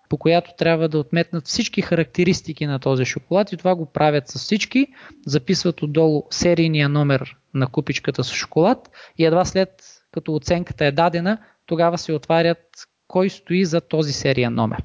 [0.10, 4.39] по която трябва да отметнат всички характеристики на този шоколад и това го правят с
[4.39, 4.88] всички,
[5.26, 9.70] записват отдолу серийния номер на купичката с шоколад и едва след
[10.12, 12.60] като оценката е дадена, тогава се отварят
[13.08, 14.84] кой стои за този сериен номер.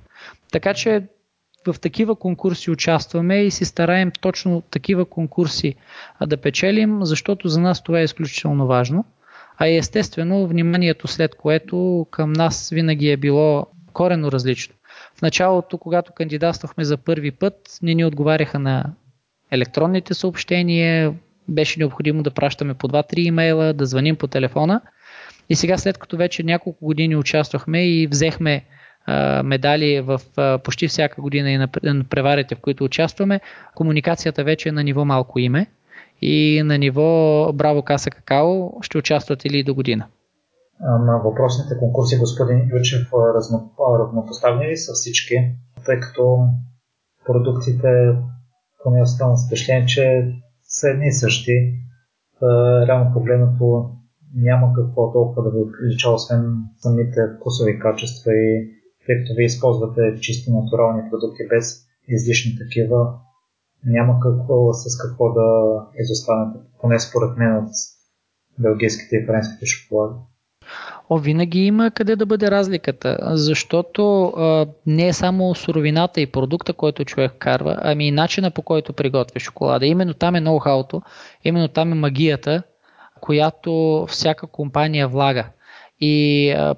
[0.52, 1.02] Така че
[1.66, 5.74] в такива конкурси участваме и си стараем точно такива конкурси
[6.26, 9.04] да печелим, защото за нас това е изключително важно.
[9.58, 14.74] А естествено вниманието след което към нас винаги е било корено различно.
[15.20, 18.84] В началото, когато кандидатствахме за първи път, не ни отговаряха на
[19.50, 21.14] електронните съобщения,
[21.48, 24.80] беше необходимо да пращаме по 2-3 имейла, да звъним по телефона.
[25.48, 28.64] И сега, след като вече няколко години участвахме и взехме
[29.44, 30.20] медали в
[30.64, 33.40] почти всяка година и на, на преварите, в които участваме,
[33.74, 35.66] комуникацията вече е на ниво малко име
[36.22, 40.06] и на ниво Браво Каса Какао ще участват или до година.
[40.80, 43.08] На въпросните конкурси, господин Ючев,
[43.98, 45.34] равнопоставени ли са всички,
[45.86, 46.48] тъй като
[47.26, 48.18] продуктите,
[48.82, 51.52] поне оставам с впечатление, че са едни и същи.
[52.86, 53.90] Реално погледнато
[54.34, 58.70] няма какво толкова да ви отлича, освен самите вкусови качества и
[59.06, 61.64] тъй като вие използвате чисти натурални продукти без
[62.08, 63.14] излишни такива,
[63.84, 65.46] няма какво с какво да
[65.98, 67.70] изостанете, поне според мен от
[68.58, 70.18] белгийските и френските шоколади.
[71.12, 76.72] О, винаги има къде да бъде разликата, защото а, не е само суровината и продукта,
[76.72, 79.86] който човек карва, ами и начина по който приготвя шоколада.
[79.86, 81.02] Именно там е ноу-хауто,
[81.44, 82.62] именно там е магията,
[83.20, 85.46] която всяка компания влага.
[86.00, 86.74] И а,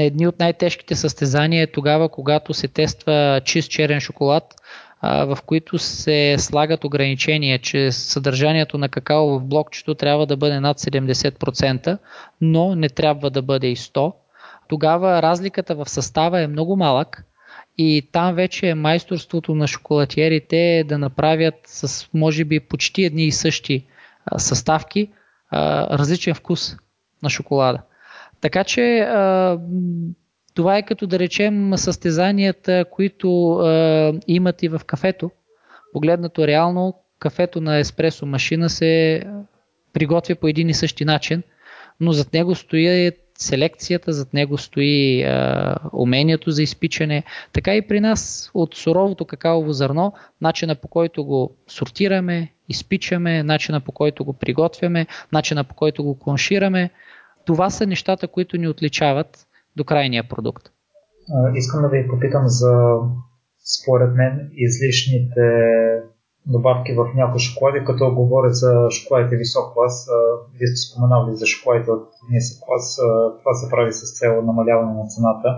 [0.00, 4.54] едни от най-тежките състезания е тогава, когато се тества чист черен шоколад,
[5.02, 10.78] в които се слагат ограничения, че съдържанието на какао в блокчето трябва да бъде над
[10.78, 11.98] 70%,
[12.40, 14.12] но не трябва да бъде и 100%.
[14.68, 17.24] Тогава разликата в състава е много малък
[17.78, 23.32] и там вече е майсторството на шоколатиерите да направят с може би почти едни и
[23.32, 23.86] същи
[24.36, 25.10] съставки
[25.52, 26.76] различен вкус
[27.22, 27.82] на шоколада.
[28.40, 29.08] Така че
[30.58, 35.30] това е като да речем състезанията, които е, имат и в кафето.
[35.92, 39.22] Погледнато реално, кафето на еспресо машина се
[39.92, 41.42] приготвя по един и същи начин,
[42.00, 45.28] но зад него стои селекцията, зад него стои е,
[45.92, 47.22] умението за изпичане.
[47.52, 53.80] Така и при нас от суровото какаово зърно, начина по който го сортираме, изпичаме, начина
[53.80, 56.90] по който го приготвяме, начина по който го коншираме,
[57.44, 59.47] това са нещата, които ни отличават
[59.78, 60.64] до крайния продукт.
[61.54, 62.72] Искам да ви попитам за,
[63.76, 65.46] според мен, излишните
[66.46, 69.96] добавки в някои шоколади, като говоря за шоколадите висок клас.
[70.56, 72.86] Вие сте споменали за шоколадите от нисък клас.
[73.40, 75.50] Това се прави с цел намаляване на цената.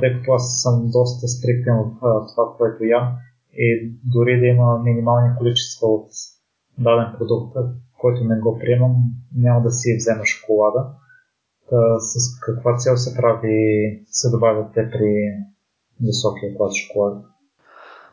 [0.00, 3.06] Тъй като аз съм доста стриктен в това, което ям
[3.52, 3.66] и
[4.14, 6.08] дори да има минимални количества от
[6.78, 7.56] даден продукт,
[8.00, 8.94] който не го приемам,
[9.36, 10.80] няма да си взема шоколада
[11.98, 15.14] с каква цел се прави, се добавят те при
[16.06, 17.24] високия клас шоколад?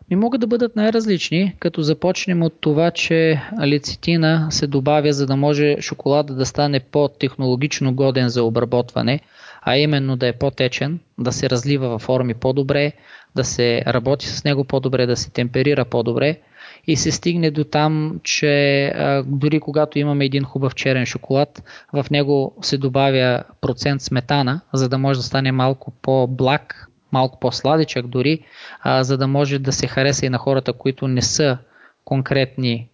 [0.09, 5.35] Ми могат да бъдат най-различни, като започнем от това, че алицитина се добавя, за да
[5.35, 9.19] може шоколада да стане по-технологично годен за обработване,
[9.61, 12.91] а именно да е по-течен, да се разлива във форми по-добре,
[13.35, 16.39] да се работи с него по-добре, да се темперира по-добре
[16.87, 21.63] и се стигне до там, че а, дори когато имаме един хубав черен шоколад,
[21.93, 28.07] в него се добавя процент сметана, за да може да стане малко по-блак, малко по-сладичък
[28.07, 28.39] дори,
[28.81, 31.57] а, за да може да се хареса и на хората, които не са
[32.05, 32.89] конкретни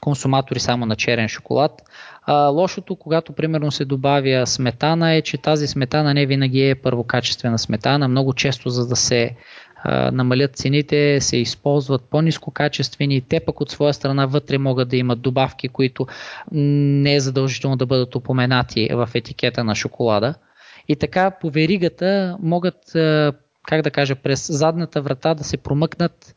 [0.00, 1.82] консуматори само на черен шоколад.
[2.22, 7.58] А, лошото, когато примерно се добавя сметана е, че тази сметана не винаги е първокачествена
[7.58, 8.08] сметана.
[8.08, 9.36] Много често, за да се
[10.12, 13.20] намалят цените, се използват по-низкокачествени.
[13.20, 16.06] Те пък от своя страна вътре могат да имат добавки, които
[16.52, 20.34] не е задължително да бъдат упоменати в етикета на шоколада.
[20.88, 22.76] И така по веригата могат
[23.68, 26.34] как да кажа, през задната врата да се промъкнат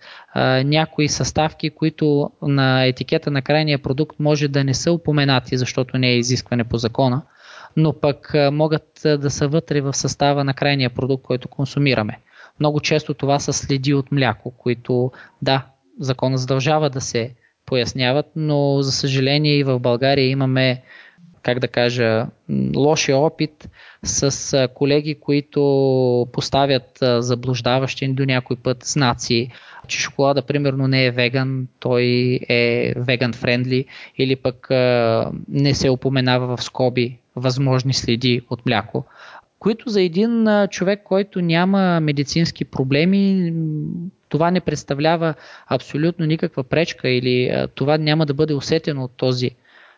[0.64, 6.08] някои съставки, които на етикета на крайния продукт може да не са упоменати, защото не
[6.08, 7.22] е изискване по закона,
[7.78, 12.20] но пък могат да са вътре в състава на крайния продукт, който консумираме.
[12.60, 15.66] Много често това са следи от мляко, които, да,
[16.00, 17.36] закона задължава да се
[17.66, 20.82] поясняват, но за съжаление и в България имаме,
[21.44, 22.28] как да кажа,
[22.76, 23.70] лошия опит
[24.04, 29.52] с колеги, които поставят заблуждаващи до някой път знаци,
[29.88, 32.04] че шоколада примерно не е веган, той
[32.50, 33.86] е веган френдли
[34.18, 34.68] или пък
[35.50, 39.06] не се упоменава в скоби възможни следи от мляко
[39.60, 43.54] които за един човек, който няма медицински проблеми,
[44.30, 45.34] това не представлява
[45.68, 49.52] абсолютно никаква пречка или това няма да бъде усетено от този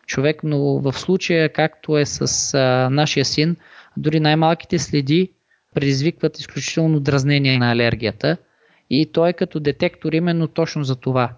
[0.07, 2.57] човек, но в случая, както е с
[2.91, 3.55] нашия син,
[3.97, 5.31] Дори най-малките следи
[5.75, 8.37] предизвикват изключително дразнение на алергията
[8.89, 11.33] и той е като детектор именно точно за това.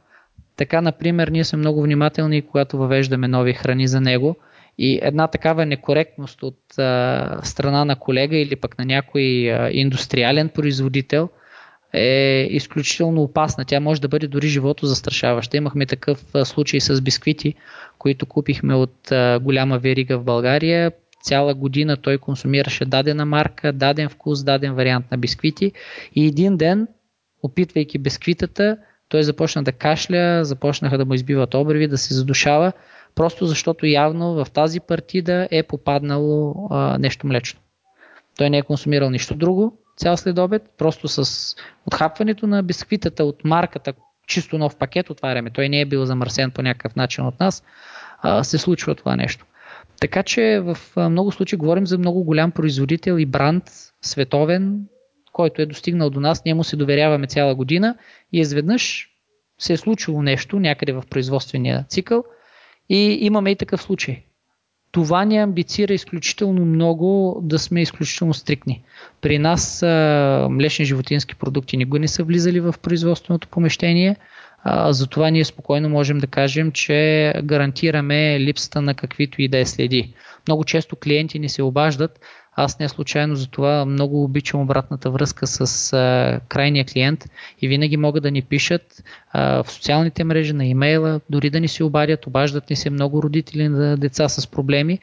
[0.55, 4.35] Така, например, ние сме много внимателни, когато въвеждаме нови храни за него
[4.77, 10.49] и една такава некоректност от а, страна на колега или пък на някой а, индустриален
[10.49, 11.29] производител
[11.93, 13.65] е изключително опасна.
[13.65, 15.57] Тя може да бъде дори живото застрашаваща.
[15.57, 17.55] Имахме такъв а, случай с бисквити,
[17.97, 20.91] които купихме от а, голяма верига в България.
[21.23, 25.71] Цяла година той консумираше дадена марка, даден вкус, даден вариант на бисквити
[26.15, 26.87] и един ден,
[27.43, 28.77] опитвайки бисквитата,
[29.09, 32.71] той започна да кашля, започнаха да му избиват обреви, да се задушава,
[33.15, 37.59] просто защото явно в тази партида е попаднало а, нещо млечно.
[38.37, 41.55] Той не е консумирал нищо друго цял следобед, просто с
[41.85, 43.93] отхапването на бисквитата от марката,
[44.27, 47.63] чисто нов пакет отваряме, той не е бил замърсен по някакъв начин от нас,
[48.21, 49.45] а, се случва това нещо.
[50.01, 50.77] Така че в
[51.09, 53.63] много случаи говорим за много голям производител и бранд,
[54.01, 54.85] световен,
[55.31, 57.95] който е достигнал до нас, ние му се доверяваме цяла година
[58.33, 59.09] и изведнъж
[59.59, 62.23] се е случило нещо някъде в производствения цикъл
[62.89, 64.23] и имаме и такъв случай.
[64.91, 68.83] Това ни амбицира изключително много да сме изключително стрикни.
[69.21, 74.15] При нас а, млечни животински продукти никога не са влизали в производственото помещение,
[74.63, 79.65] а, затова ние спокойно можем да кажем, че гарантираме липсата на каквито и да е
[79.65, 80.13] следи.
[80.47, 82.19] Много често клиенти ни се обаждат,
[82.55, 87.25] аз не случайно за това много обичам обратната връзка с а, крайния клиент
[87.61, 91.67] и винаги могат да ни пишат а, в социалните мрежи, на имейла, дори да ни
[91.67, 94.99] се обадят, обаждат ни се много родители на деца с проблеми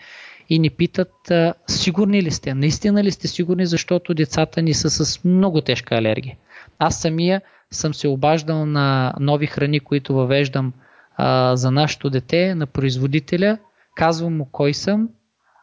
[0.49, 4.91] и ни питат а, сигурни ли сте, наистина ли сте сигурни, защото децата ни са
[4.91, 6.37] с много тежка алергия.
[6.79, 10.73] Аз самия съм се обаждал на нови храни, които въвеждам
[11.17, 13.59] а, за нашето дете, на производителя,
[13.97, 15.09] казвам му кой съм,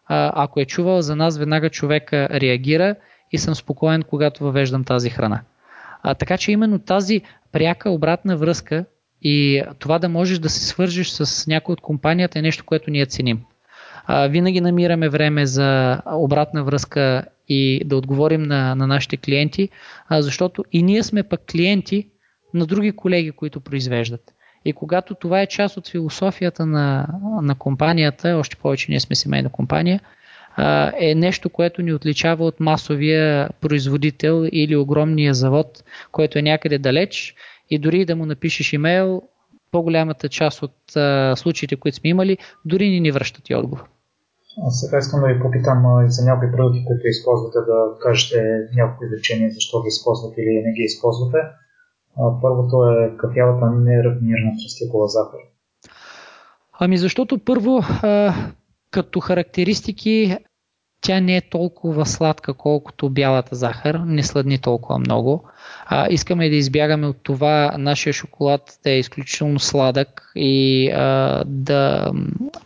[0.10, 2.96] ако е чувал за нас, веднага човека реагира
[3.32, 5.42] и съм спокоен, когато въвеждам тази храна.
[6.04, 8.86] А, така че именно тази пряка обратна връзка
[9.22, 13.06] и това да можеш да се свържиш с някой от компанията е нещо, което ние
[13.06, 13.42] ценим.
[14.06, 19.70] А, винаги намираме време за обратна връзка и да отговорим на, на нашите клиенти,
[20.08, 22.10] а, защото и ние сме пък клиенти
[22.54, 24.22] на други колеги, които произвеждат.
[24.68, 27.08] И когато това е част от философията на,
[27.42, 30.02] на компанията, още повече ние сме семейна компания,
[31.00, 37.36] е нещо, което ни отличава от масовия производител или огромния завод, който е някъде далеч
[37.70, 39.22] и дори да му напишеш имейл,
[39.72, 40.76] по-голямата част от
[41.40, 43.84] случаите, които сме имали, дори ни ни връщат и отговор.
[44.66, 49.52] А сега искам да ви попитам за някои продукти, които използвате, да кажете няколко изречения,
[49.52, 51.38] защо ги използвате или не ги използвате.
[52.42, 55.40] Първото е кафявата нерафинирана тръстикова захар.
[56.80, 57.82] Ами защото първо,
[58.92, 60.38] като характеристики,
[61.02, 65.44] тя не е толкова сладка, колкото бялата захар, не сладни толкова много.
[65.86, 72.12] А, искаме да избягаме от това нашия шоколад да е изключително сладък и а, да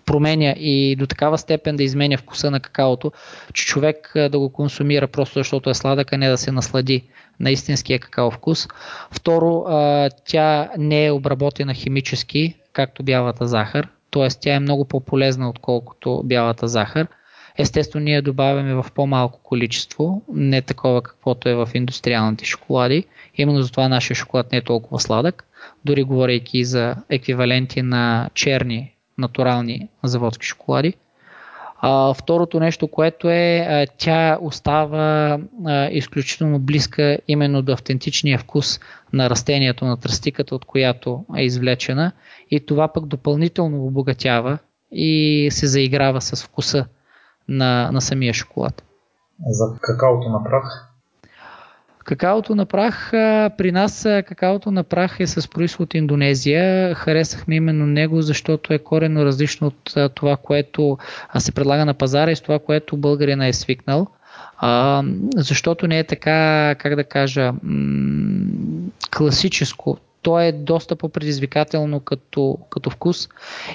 [0.05, 3.11] променя и до такава степен да изменя вкуса на какаото,
[3.53, 7.03] че човек да го консумира просто защото е сладък, а не да се наслади
[7.41, 8.67] на истинския какао вкус.
[9.11, 9.65] Второ,
[10.25, 14.27] тя не е обработена химически, както бялата захар, т.е.
[14.41, 17.07] тя е много по-полезна, отколкото бялата захар.
[17.57, 23.03] Естествено, ние добавяме в по-малко количество, не такова каквото е в индустриалните шоколади.
[23.35, 25.43] Именно затова нашия шоколад не е толкова сладък,
[25.85, 30.93] дори говорейки за еквиваленти на черни натурални заводски шоколади.
[32.15, 38.79] Второто нещо, което е, а, тя остава а, изключително близка именно до автентичния вкус
[39.13, 42.11] на растението, на тръстиката, от която е извлечена
[42.51, 44.57] и това пък допълнително обогатява
[44.91, 46.86] и се заиграва с вкуса
[47.47, 48.84] на, на самия шоколад.
[49.45, 50.90] За какаото на?
[52.12, 53.09] Какаото на прах,
[53.57, 56.95] при нас какаото на прах е с происход Индонезия.
[56.95, 60.97] Харесахме именно него, защото е корено различно от това, което
[61.38, 64.07] се предлага на пазара и с това, което българина е свикнал.
[65.36, 67.53] Защото не е така, как да кажа,
[69.18, 73.30] класическо то е доста по-предизвикателно като, като вкус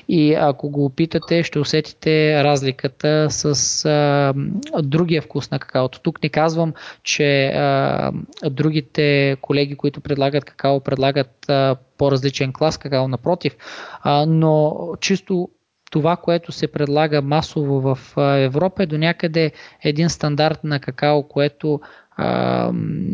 [0.08, 4.34] и ако го опитате, ще усетите разликата с а,
[4.82, 6.00] другия вкус на какаото.
[6.00, 8.12] Тук не казвам, че а,
[8.50, 13.56] другите колеги, които предлагат какао, предлагат а, по-различен клас какао, напротив,
[14.02, 15.48] а, но чисто
[15.90, 17.98] това, което се предлага масово в
[18.38, 21.80] Европа е до някъде един стандарт на какао, което
[22.16, 22.70] а,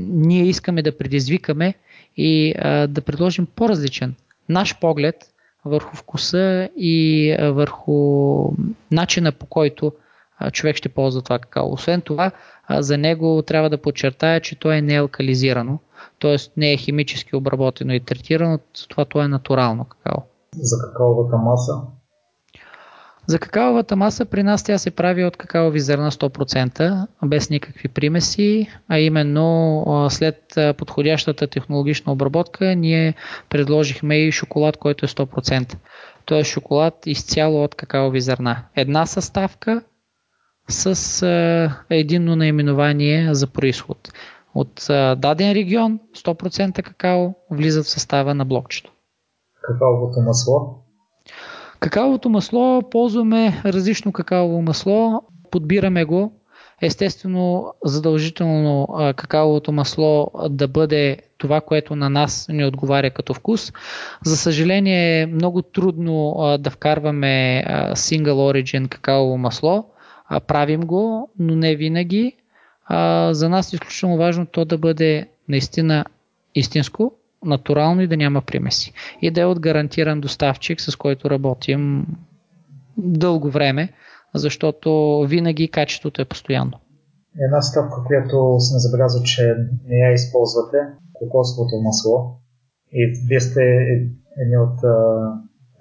[0.08, 1.74] ние искаме да предизвикаме
[2.16, 2.54] и
[2.88, 4.14] да предложим по-различен
[4.48, 5.16] наш поглед
[5.64, 7.92] върху вкуса и върху
[8.90, 9.92] начина по който
[10.52, 11.72] човек ще ползва това какао.
[11.72, 12.30] Освен това,
[12.70, 15.78] за него трябва да подчертая, че то е неалкализирано,
[16.20, 16.36] т.е.
[16.56, 18.58] не е химически обработено и третирано,
[18.88, 20.22] това то е натурално какао.
[20.56, 21.72] За какаовата маса?
[23.26, 28.68] За какаовата маса при нас тя се прави от какаови зърна 100%, без никакви примеси,
[28.88, 30.36] а именно след
[30.78, 33.14] подходящата технологична обработка ние
[33.48, 35.76] предложихме и шоколад, който е 100%.
[36.24, 38.64] Той е шоколад изцяло от какаови зърна.
[38.76, 39.82] Една съставка
[40.68, 41.14] с
[41.90, 44.12] единно наименование за происход.
[44.54, 44.84] От
[45.16, 48.92] даден регион 100% какао влизат в състава на блокчето.
[49.62, 50.81] Какаовото масло?
[51.82, 56.32] Какаовото масло ползваме различно какаово масло, подбираме го.
[56.82, 63.72] Естествено, задължително какаовото масло да бъде това, което на нас ни отговаря като вкус.
[64.24, 69.84] За съжаление е много трудно да вкарваме Single Origin какаово масло.
[70.46, 72.36] Правим го, но не винаги.
[73.30, 76.04] За нас е изключително важно то да бъде наистина
[76.54, 77.12] истинско,
[77.44, 78.92] натурално и да няма примеси.
[79.22, 82.06] И да е от гарантиран доставчик, с който работим
[82.96, 83.92] дълго време,
[84.34, 86.80] защото винаги качеството е постоянно.
[87.46, 89.54] Една ставка, която съм забелязал, че
[89.88, 90.78] не я използвате,
[91.12, 92.38] кокосовото масло.
[92.92, 93.60] И вие сте
[94.42, 94.96] едни от а,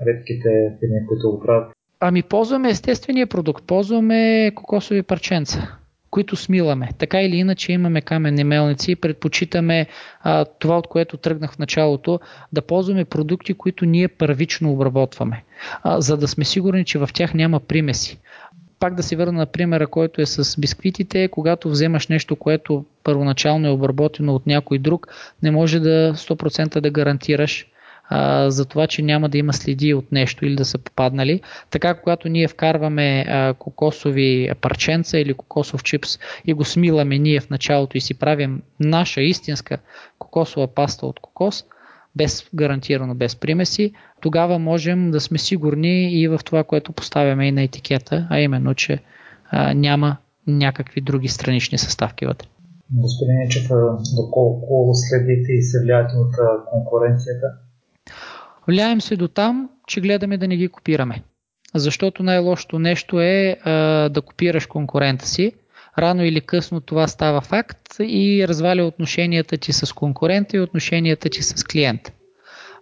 [0.08, 0.50] редките
[0.80, 1.72] фирми, които го правят.
[2.00, 5.81] Ами ползваме естествения продукт, ползваме кокосови парченца
[6.12, 6.90] които смиламе.
[6.98, 9.88] Така или иначе имаме каменни мелници и предпочитаме
[10.22, 12.20] а, това, от което тръгнах в началото,
[12.54, 15.44] да ползваме продукти, които ние първично обработваме,
[15.84, 18.20] а, за да сме сигурни, че в тях няма примеси.
[18.80, 23.68] Пак да се върна на примера, който е с бисквитите, когато вземаш нещо, което първоначално
[23.68, 25.08] е обработено от някой друг,
[25.44, 27.68] не може да 100% да гарантираш,
[28.14, 31.42] а, за това, че няма да има следи от нещо или да са попаднали.
[31.70, 37.50] Така, когато ние вкарваме а, кокосови парченца или кокосов чипс и го смиламе ние в
[37.50, 39.78] началото и си правим наша истинска
[40.20, 41.66] кокосова паста от кокос,
[42.16, 47.52] без гарантирано без примеси, тогава можем да сме сигурни и в това, което поставяме и
[47.52, 49.00] на етикета, а именно, че
[49.50, 52.48] а, няма някакви други странични съставки вътре.
[52.94, 53.70] Господин Ечев,
[54.16, 56.36] доколко следите и се влияете от
[56.72, 57.48] конкуренцията?
[58.72, 61.24] Влияем се до там, че гледаме да не ги копираме.
[61.76, 63.72] Защото най-лошото нещо е а,
[64.10, 65.52] да копираш конкурента си.
[66.00, 71.44] Рано или късно това става факт и разваля отношенията ти с конкурента и отношенията ти
[71.44, 72.12] с клиента.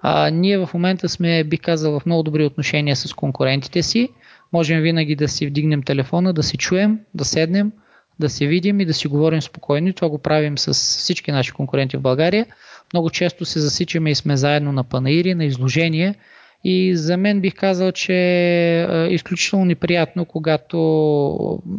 [0.02, 4.10] А, ние в момента сме, би казал, в много добри отношения с конкурентите си.
[4.54, 7.72] Можем винаги да си вдигнем телефона, да си чуем, да седнем,
[8.20, 9.88] да се видим и да си говорим спокойно.
[9.88, 12.46] И това го правим с всички наши конкуренти в България.
[12.94, 16.16] Много често се засичаме и сме заедно на панаири, на изложения.
[16.64, 20.78] И за мен бих казал, че е изключително неприятно, когато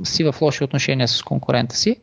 [0.04, 1.96] си в лоши отношения с конкурента си.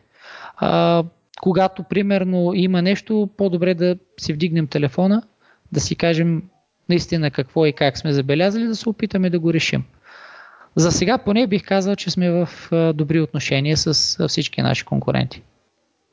[0.58, 1.03] А,
[1.41, 5.24] когато, примерно, има нещо, по-добре да си вдигнем телефона,
[5.72, 6.43] да си кажем
[6.89, 9.84] наистина какво и как сме забелязали, да се опитаме да го решим.
[10.76, 12.49] За сега поне бих казал, че сме в
[12.93, 15.41] добри отношения с всички наши конкуренти.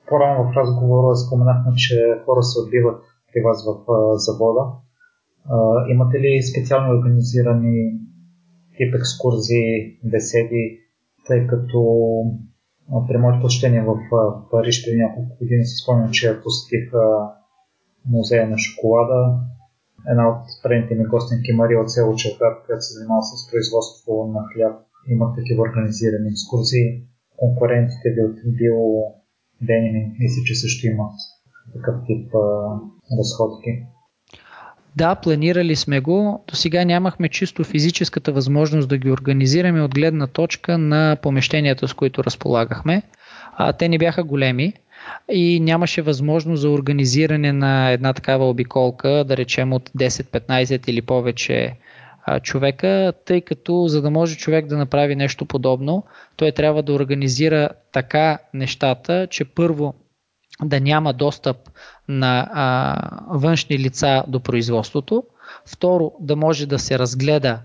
[0.08, 3.02] По-рано в разговора споменахме, че хора се отбиват
[3.32, 3.76] при вас в
[4.18, 4.64] завода.
[5.88, 8.00] Имате ли специално организирани
[8.76, 10.78] тип екскурзии, беседи,
[11.26, 11.78] тъй като
[13.08, 13.96] при моето посещение в
[14.50, 16.92] Париж преди няколко години си спомням, че посетих
[18.08, 19.38] музея на шоколада.
[20.10, 24.40] Една от предните ми гостинки Мария от село Челкар, която се занимава с производство на
[24.52, 24.76] хляб,
[25.08, 27.02] имат такива организирани екскурзии.
[27.36, 28.80] Конкурентите ви от био
[29.60, 31.12] Деними, мисля, че също имат
[31.72, 32.38] такъв тип а,
[33.18, 33.70] разходки.
[34.96, 36.44] Да, планирали сме го.
[36.48, 41.94] До сега нямахме чисто физическата възможност да ги организираме от гледна точка на помещенията, с
[41.94, 43.02] които разполагахме.
[43.56, 44.72] А, те не бяха големи
[45.32, 51.02] и нямаше възможност за организиране на една такава обиколка, да речем от 10, 15 или
[51.02, 51.76] повече
[52.42, 56.04] човека, тъй като за да може човек да направи нещо подобно,
[56.36, 59.94] той трябва да организира така нещата, че първо
[60.62, 61.56] да няма достъп
[62.08, 62.96] на а,
[63.28, 65.24] външни лица до производството,
[65.66, 67.60] второ да може да се разгледа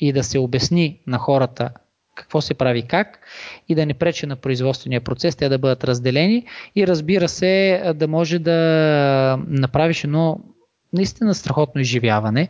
[0.00, 1.70] и да се обясни на хората
[2.14, 3.20] какво се прави как
[3.68, 8.08] и да не пречи на производствения процес, те да бъдат разделени и разбира се да
[8.08, 10.40] може да направиш едно
[10.92, 12.48] наистина страхотно изживяване,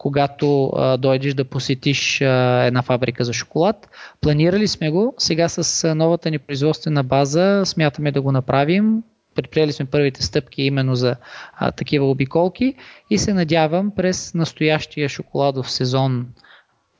[0.00, 3.88] когато а, дойдеш да посетиш а, една фабрика за шоколад.
[4.20, 5.14] Планирали сме го.
[5.18, 9.02] Сега с новата ни производствена база смятаме да го направим.
[9.34, 11.16] Предприели сме първите стъпки именно за
[11.58, 12.74] а, такива обиколки
[13.10, 16.26] и се надявам през настоящия шоколадов сезон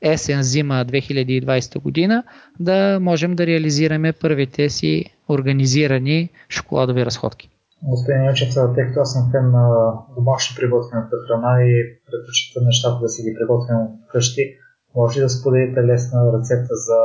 [0.01, 2.23] есен-зима 2020 година
[2.59, 7.49] да можем да реализираме първите си организирани шоколадови разходки.
[7.83, 11.73] Господин Ячев, тъй като аз съм фен на домашно приготвената храна и
[12.05, 14.41] предпочитам нещата да си ги приготвям вкъщи,
[14.95, 16.99] може ли да споделите лесна рецепта за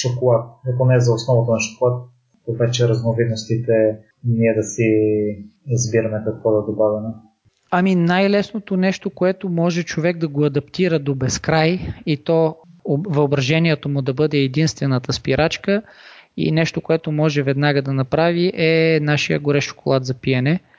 [0.00, 2.02] шоколад, не поне за основата на шоколад,
[2.58, 4.88] вече разновидностите ние да си
[5.66, 7.08] избираме какво да добавяме?
[7.70, 14.02] Ами най-лесното нещо, което може човек да го адаптира до безкрай и то въображението му
[14.02, 15.82] да бъде единствената спирачка
[16.36, 20.60] и нещо, което може веднага да направи е нашия горещ шоколад за пиене–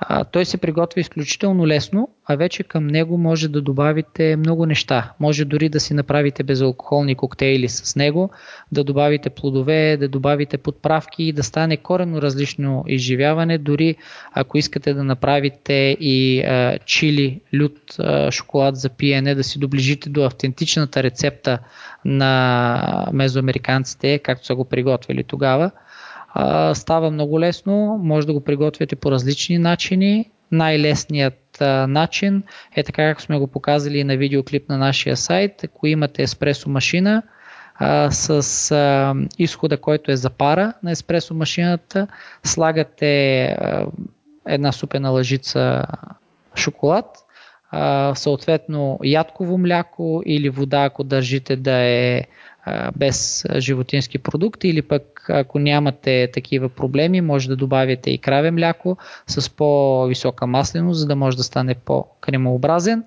[0.00, 5.12] а, той се приготвя изключително лесно, а вече към него може да добавите много неща.
[5.20, 8.30] Може дори да си направите безалкохолни коктейли с него,
[8.72, 13.58] да добавите плодове, да добавите подправки и да стане корено различно изживяване.
[13.58, 13.96] Дори
[14.32, 20.10] ако искате да направите и а, чили, лют, а, шоколад за пиене, да си доближите
[20.10, 21.58] до автентичната рецепта
[22.04, 25.70] на мезоамериканците, както са го приготвили тогава,
[26.34, 30.30] а, става много лесно, може да го приготвяте по различни начини.
[30.52, 32.42] Най-лесният а, начин
[32.76, 35.64] е така, както сме го показали на видеоклип на нашия сайт.
[35.64, 37.22] Ако имате еспресо машина
[38.10, 42.06] с а, изхода, който е за пара на еспресо машината,
[42.44, 43.86] слагате а,
[44.46, 45.84] една супена лъжица
[46.56, 47.06] шоколад,
[47.70, 52.24] а, съответно ядково мляко или вода, ако държите да е
[52.96, 58.96] без животински продукти или пък ако нямате такива проблеми, може да добавите и краве мляко
[59.26, 63.04] с по-висока масленост, за да може да стане по-кремообразен.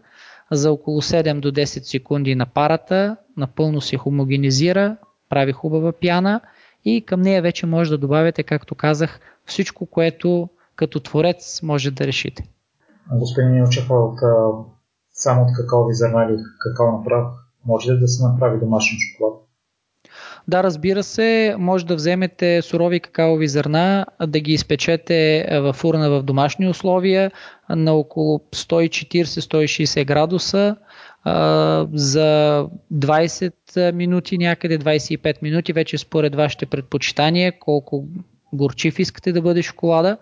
[0.51, 4.97] За около 7 до 10 секунди на парата напълно се хомогенизира,
[5.29, 6.41] прави хубава пяна
[6.85, 12.07] и към нея вече може да добавяте, както казах, всичко, което като творец може да
[12.07, 12.43] решите.
[13.11, 14.19] Господин Илчев, от,
[15.11, 17.33] само от какаови зърна или от какао направ
[17.65, 19.42] може ли да се направи домашен шоколад?
[20.47, 26.23] Да, разбира се, може да вземете сурови какаови зърна, да ги изпечете в урна в
[26.23, 27.31] домашни условия
[27.69, 30.75] на около 140-160 градуса
[31.93, 38.07] за 20 минути, някъде 25 минути, вече според вашите предпочитания, колко
[38.53, 40.17] горчив искате да бъде шоколада,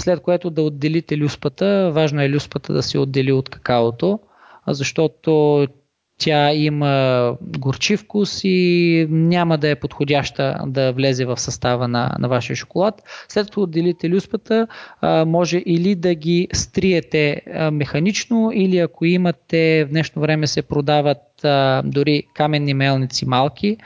[0.00, 1.90] след което да отделите люспата.
[1.94, 4.20] Важно е люспата да се отдели от какаото,
[4.68, 5.66] защото
[6.20, 12.28] тя има горчив вкус и няма да е подходяща да влезе в състава на, на
[12.28, 13.02] вашия шоколад.
[13.28, 14.66] След като отделите люспата,
[15.26, 17.40] може или да ги стриете
[17.72, 23.76] механично, или ако имате, в днешно време се продават а, дори каменни мелници малки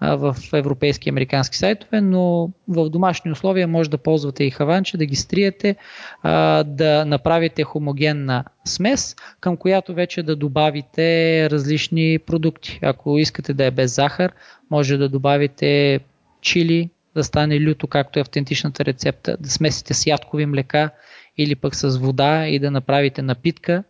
[0.00, 4.96] а, в европейски и американски сайтове, но в домашни условия може да ползвате и хаванче,
[4.96, 5.76] да ги стриете,
[6.22, 12.78] а, да направите хомогенна смес, към която вече да добавите различни продукти.
[12.82, 14.32] Ако искате да е без захар,
[14.70, 16.00] може да добавите
[16.40, 20.90] чили, да стане люто, както е автентичната рецепта, да смесите с ядкови млека
[21.38, 23.84] или пък с вода и да направите напитка,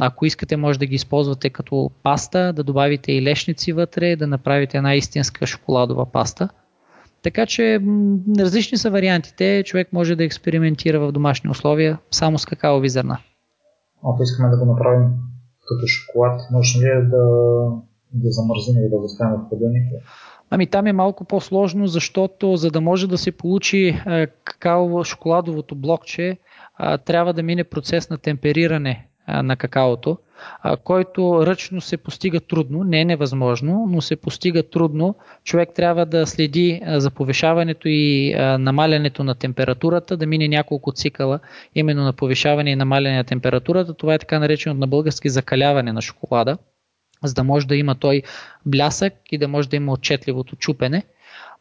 [0.00, 4.76] ако искате, може да ги използвате като паста, да добавите и лешници вътре, да направите
[4.76, 6.48] една истинска шоколадова паста.
[7.22, 7.80] Така че
[8.38, 9.62] различни са вариантите.
[9.66, 13.18] Човек може да експериментира в домашни условия само с какаови зърна.
[14.04, 15.08] Ако искаме да го направим
[15.68, 17.24] като шоколад, може ли да,
[18.12, 19.96] да замързим или да го оставим в хладилника?
[20.50, 24.02] Ами там е малко по-сложно, защото за да може да се получи
[24.44, 26.38] какао шоколадовото блокче,
[27.04, 30.18] трябва да мине процес на темпериране на какаото,
[30.84, 35.14] който ръчно се постига трудно, не е невъзможно, но се постига трудно.
[35.44, 41.40] Човек трябва да следи за повишаването и намалянето на температурата, да мине няколко цикъла
[41.74, 43.94] именно на повишаване и намаляне на температурата.
[43.94, 46.58] Това е така наречено на български закаляване на шоколада,
[47.24, 48.22] за да може да има той
[48.66, 51.02] блясък и да може да има отчетливото чупене.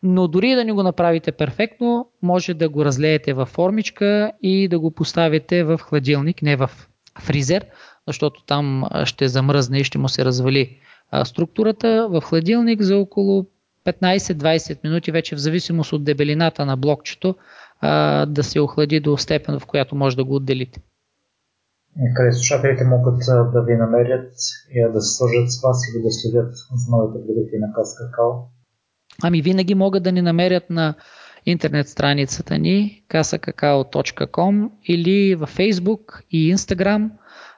[0.03, 4.79] Но дори да не го направите перфектно, може да го разлеете във формичка и да
[4.79, 6.69] го поставите в хладилник, не в
[7.19, 7.65] фризер,
[8.07, 10.77] защото там ще замръзне и ще му се развали
[11.23, 12.07] структурата.
[12.09, 13.45] В хладилник за около
[13.85, 17.35] 15-20 минути, вече в зависимост от дебелината на блокчето,
[18.27, 20.81] да се охлади до степен, в която може да го отделите.
[22.15, 23.19] Къде слушателите могат
[23.53, 24.33] да ви намерят
[24.71, 28.31] и да се свържат с вас или да следят за новите продукти на Каз Какао?
[29.23, 30.95] Ами винаги могат да ни намерят на
[31.45, 37.09] интернет страницата ни kasakakao.com или във Facebook и Instagram.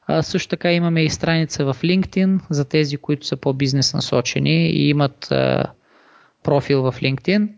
[0.07, 4.89] А, също така имаме и страница в LinkedIn за тези, които са по-бизнес насочени и
[4.89, 5.65] имат а,
[6.43, 7.49] профил в LinkedIn.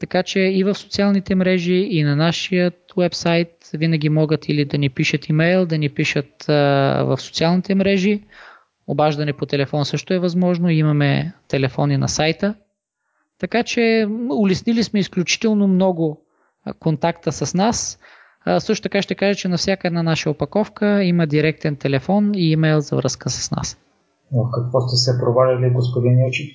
[0.00, 4.90] Така че и в социалните мрежи, и на нашия вебсайт винаги могат или да ни
[4.90, 6.52] пишат имейл, да ни пишат а,
[7.04, 8.22] в социалните мрежи.
[8.86, 10.70] Обаждане по телефон също е възможно.
[10.70, 12.54] Имаме телефони на сайта.
[13.38, 16.20] Така че улеснили сме изключително много
[16.80, 17.98] контакта с нас.
[18.58, 22.80] Също така ще кажа, че на всяка една наша опаковка има директен телефон и имейл
[22.80, 23.78] за връзка с нас.
[24.32, 26.46] В какво сте се проваляли, господин Илчев?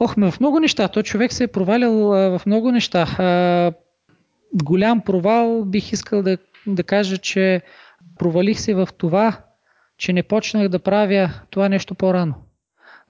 [0.00, 0.88] Ох, ме в много неща.
[0.88, 3.06] Той човек се е провалял а, в много неща.
[3.18, 3.72] А,
[4.54, 7.62] голям провал бих искал да, да кажа, че
[8.18, 9.38] провалих се в това,
[9.98, 12.34] че не почнах да правя това нещо по-рано.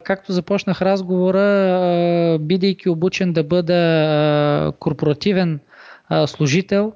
[0.04, 5.60] Както започнах разговора, бидейки обучен да бъда корпоративен
[6.26, 6.92] служител,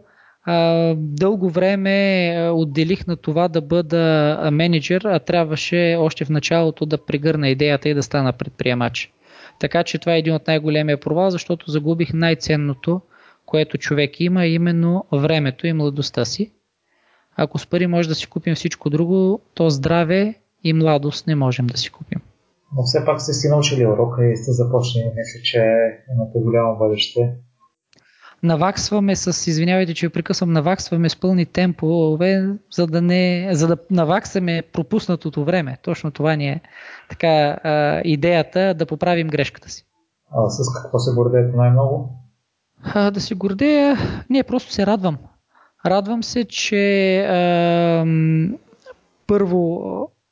[0.97, 7.49] дълго време отделих на това да бъда менеджер, а трябваше още в началото да прегърна
[7.49, 9.13] идеята и да стана предприемач.
[9.61, 13.01] Така че това е един от най-големия провал, защото загубих най-ценното,
[13.47, 16.53] което човек има, именно времето и младостта си.
[17.37, 20.35] Ако с пари може да си купим всичко друго, то здраве
[20.65, 22.21] и младост не можем да си купим.
[22.77, 25.05] Но все пак сте си научили урока и сте започнали.
[25.05, 25.59] Мисля, че
[26.15, 27.35] имате голямо бъдеще.
[28.43, 33.77] Наваксваме с, извинявайте, че ви прекъсвам, наваксваме с пълни темпове, за да, не, за да
[33.91, 35.79] наваксаме пропуснатото време.
[35.83, 36.61] Точно това ни е
[37.11, 37.59] така
[38.05, 39.87] идеята да поправим грешката си.
[40.33, 42.11] А с какво се гордеете най-много?
[42.83, 43.97] А, да се гордея,
[44.31, 45.19] не, просто се радвам.
[45.87, 48.07] Радвам се, че а,
[49.27, 49.83] първо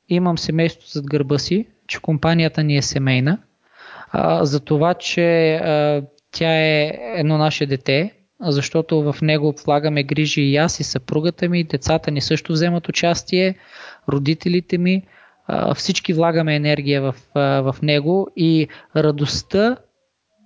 [0.08, 3.38] имам семейство зад гърба си, че компанията ни е семейна,
[4.12, 10.42] а, за това, че а, тя е едно наше дете, защото в него влагаме грижи
[10.42, 13.54] и аз и съпругата ми, децата ни също вземат участие,
[14.08, 15.02] родителите ми,
[15.46, 19.76] а, всички влагаме енергия в, а, в него и радостта,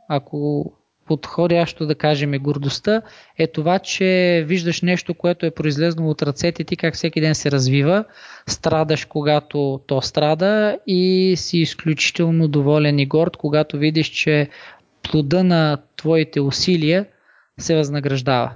[0.09, 0.73] ако
[1.11, 3.03] подходящо да кажем гордостта
[3.39, 7.51] е това, че виждаш нещо, което е произлезнало от ръцете ти, как всеки ден се
[7.51, 8.05] развива,
[8.47, 14.49] страдаш когато то страда и си изключително доволен и горд, когато видиш, че
[15.03, 17.07] плода на твоите усилия
[17.59, 18.51] се възнаграждава.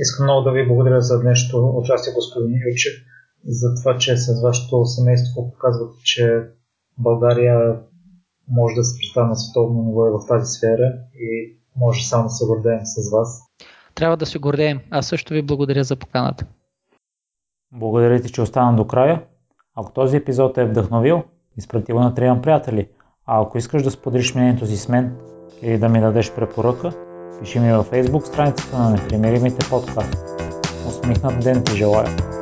[0.00, 2.92] Искам много да ви благодаря за днешното участие, господин Илчев,
[3.46, 6.42] за това, че с вашето семейство показвате, че
[6.98, 7.76] България
[8.48, 12.46] може да се представя на световно ниво в тази сфера и може само да се
[12.46, 13.42] гордеем с вас.
[13.94, 14.80] Трябва да се гордеем.
[14.90, 16.46] Аз също ви благодаря за поканата.
[17.72, 19.22] Благодаря ти, че остана до края.
[19.74, 21.22] Ако този епизод е вдъхновил,
[21.56, 22.88] изпрати го на трима приятели.
[23.26, 25.16] А ако искаш да споделиш мнението си с мен
[25.62, 26.92] или да ми дадеш препоръка,
[27.40, 30.16] пиши ми във Facebook страницата на Непримиримите подкаст.
[30.88, 32.41] Усмихнат ден ти желая!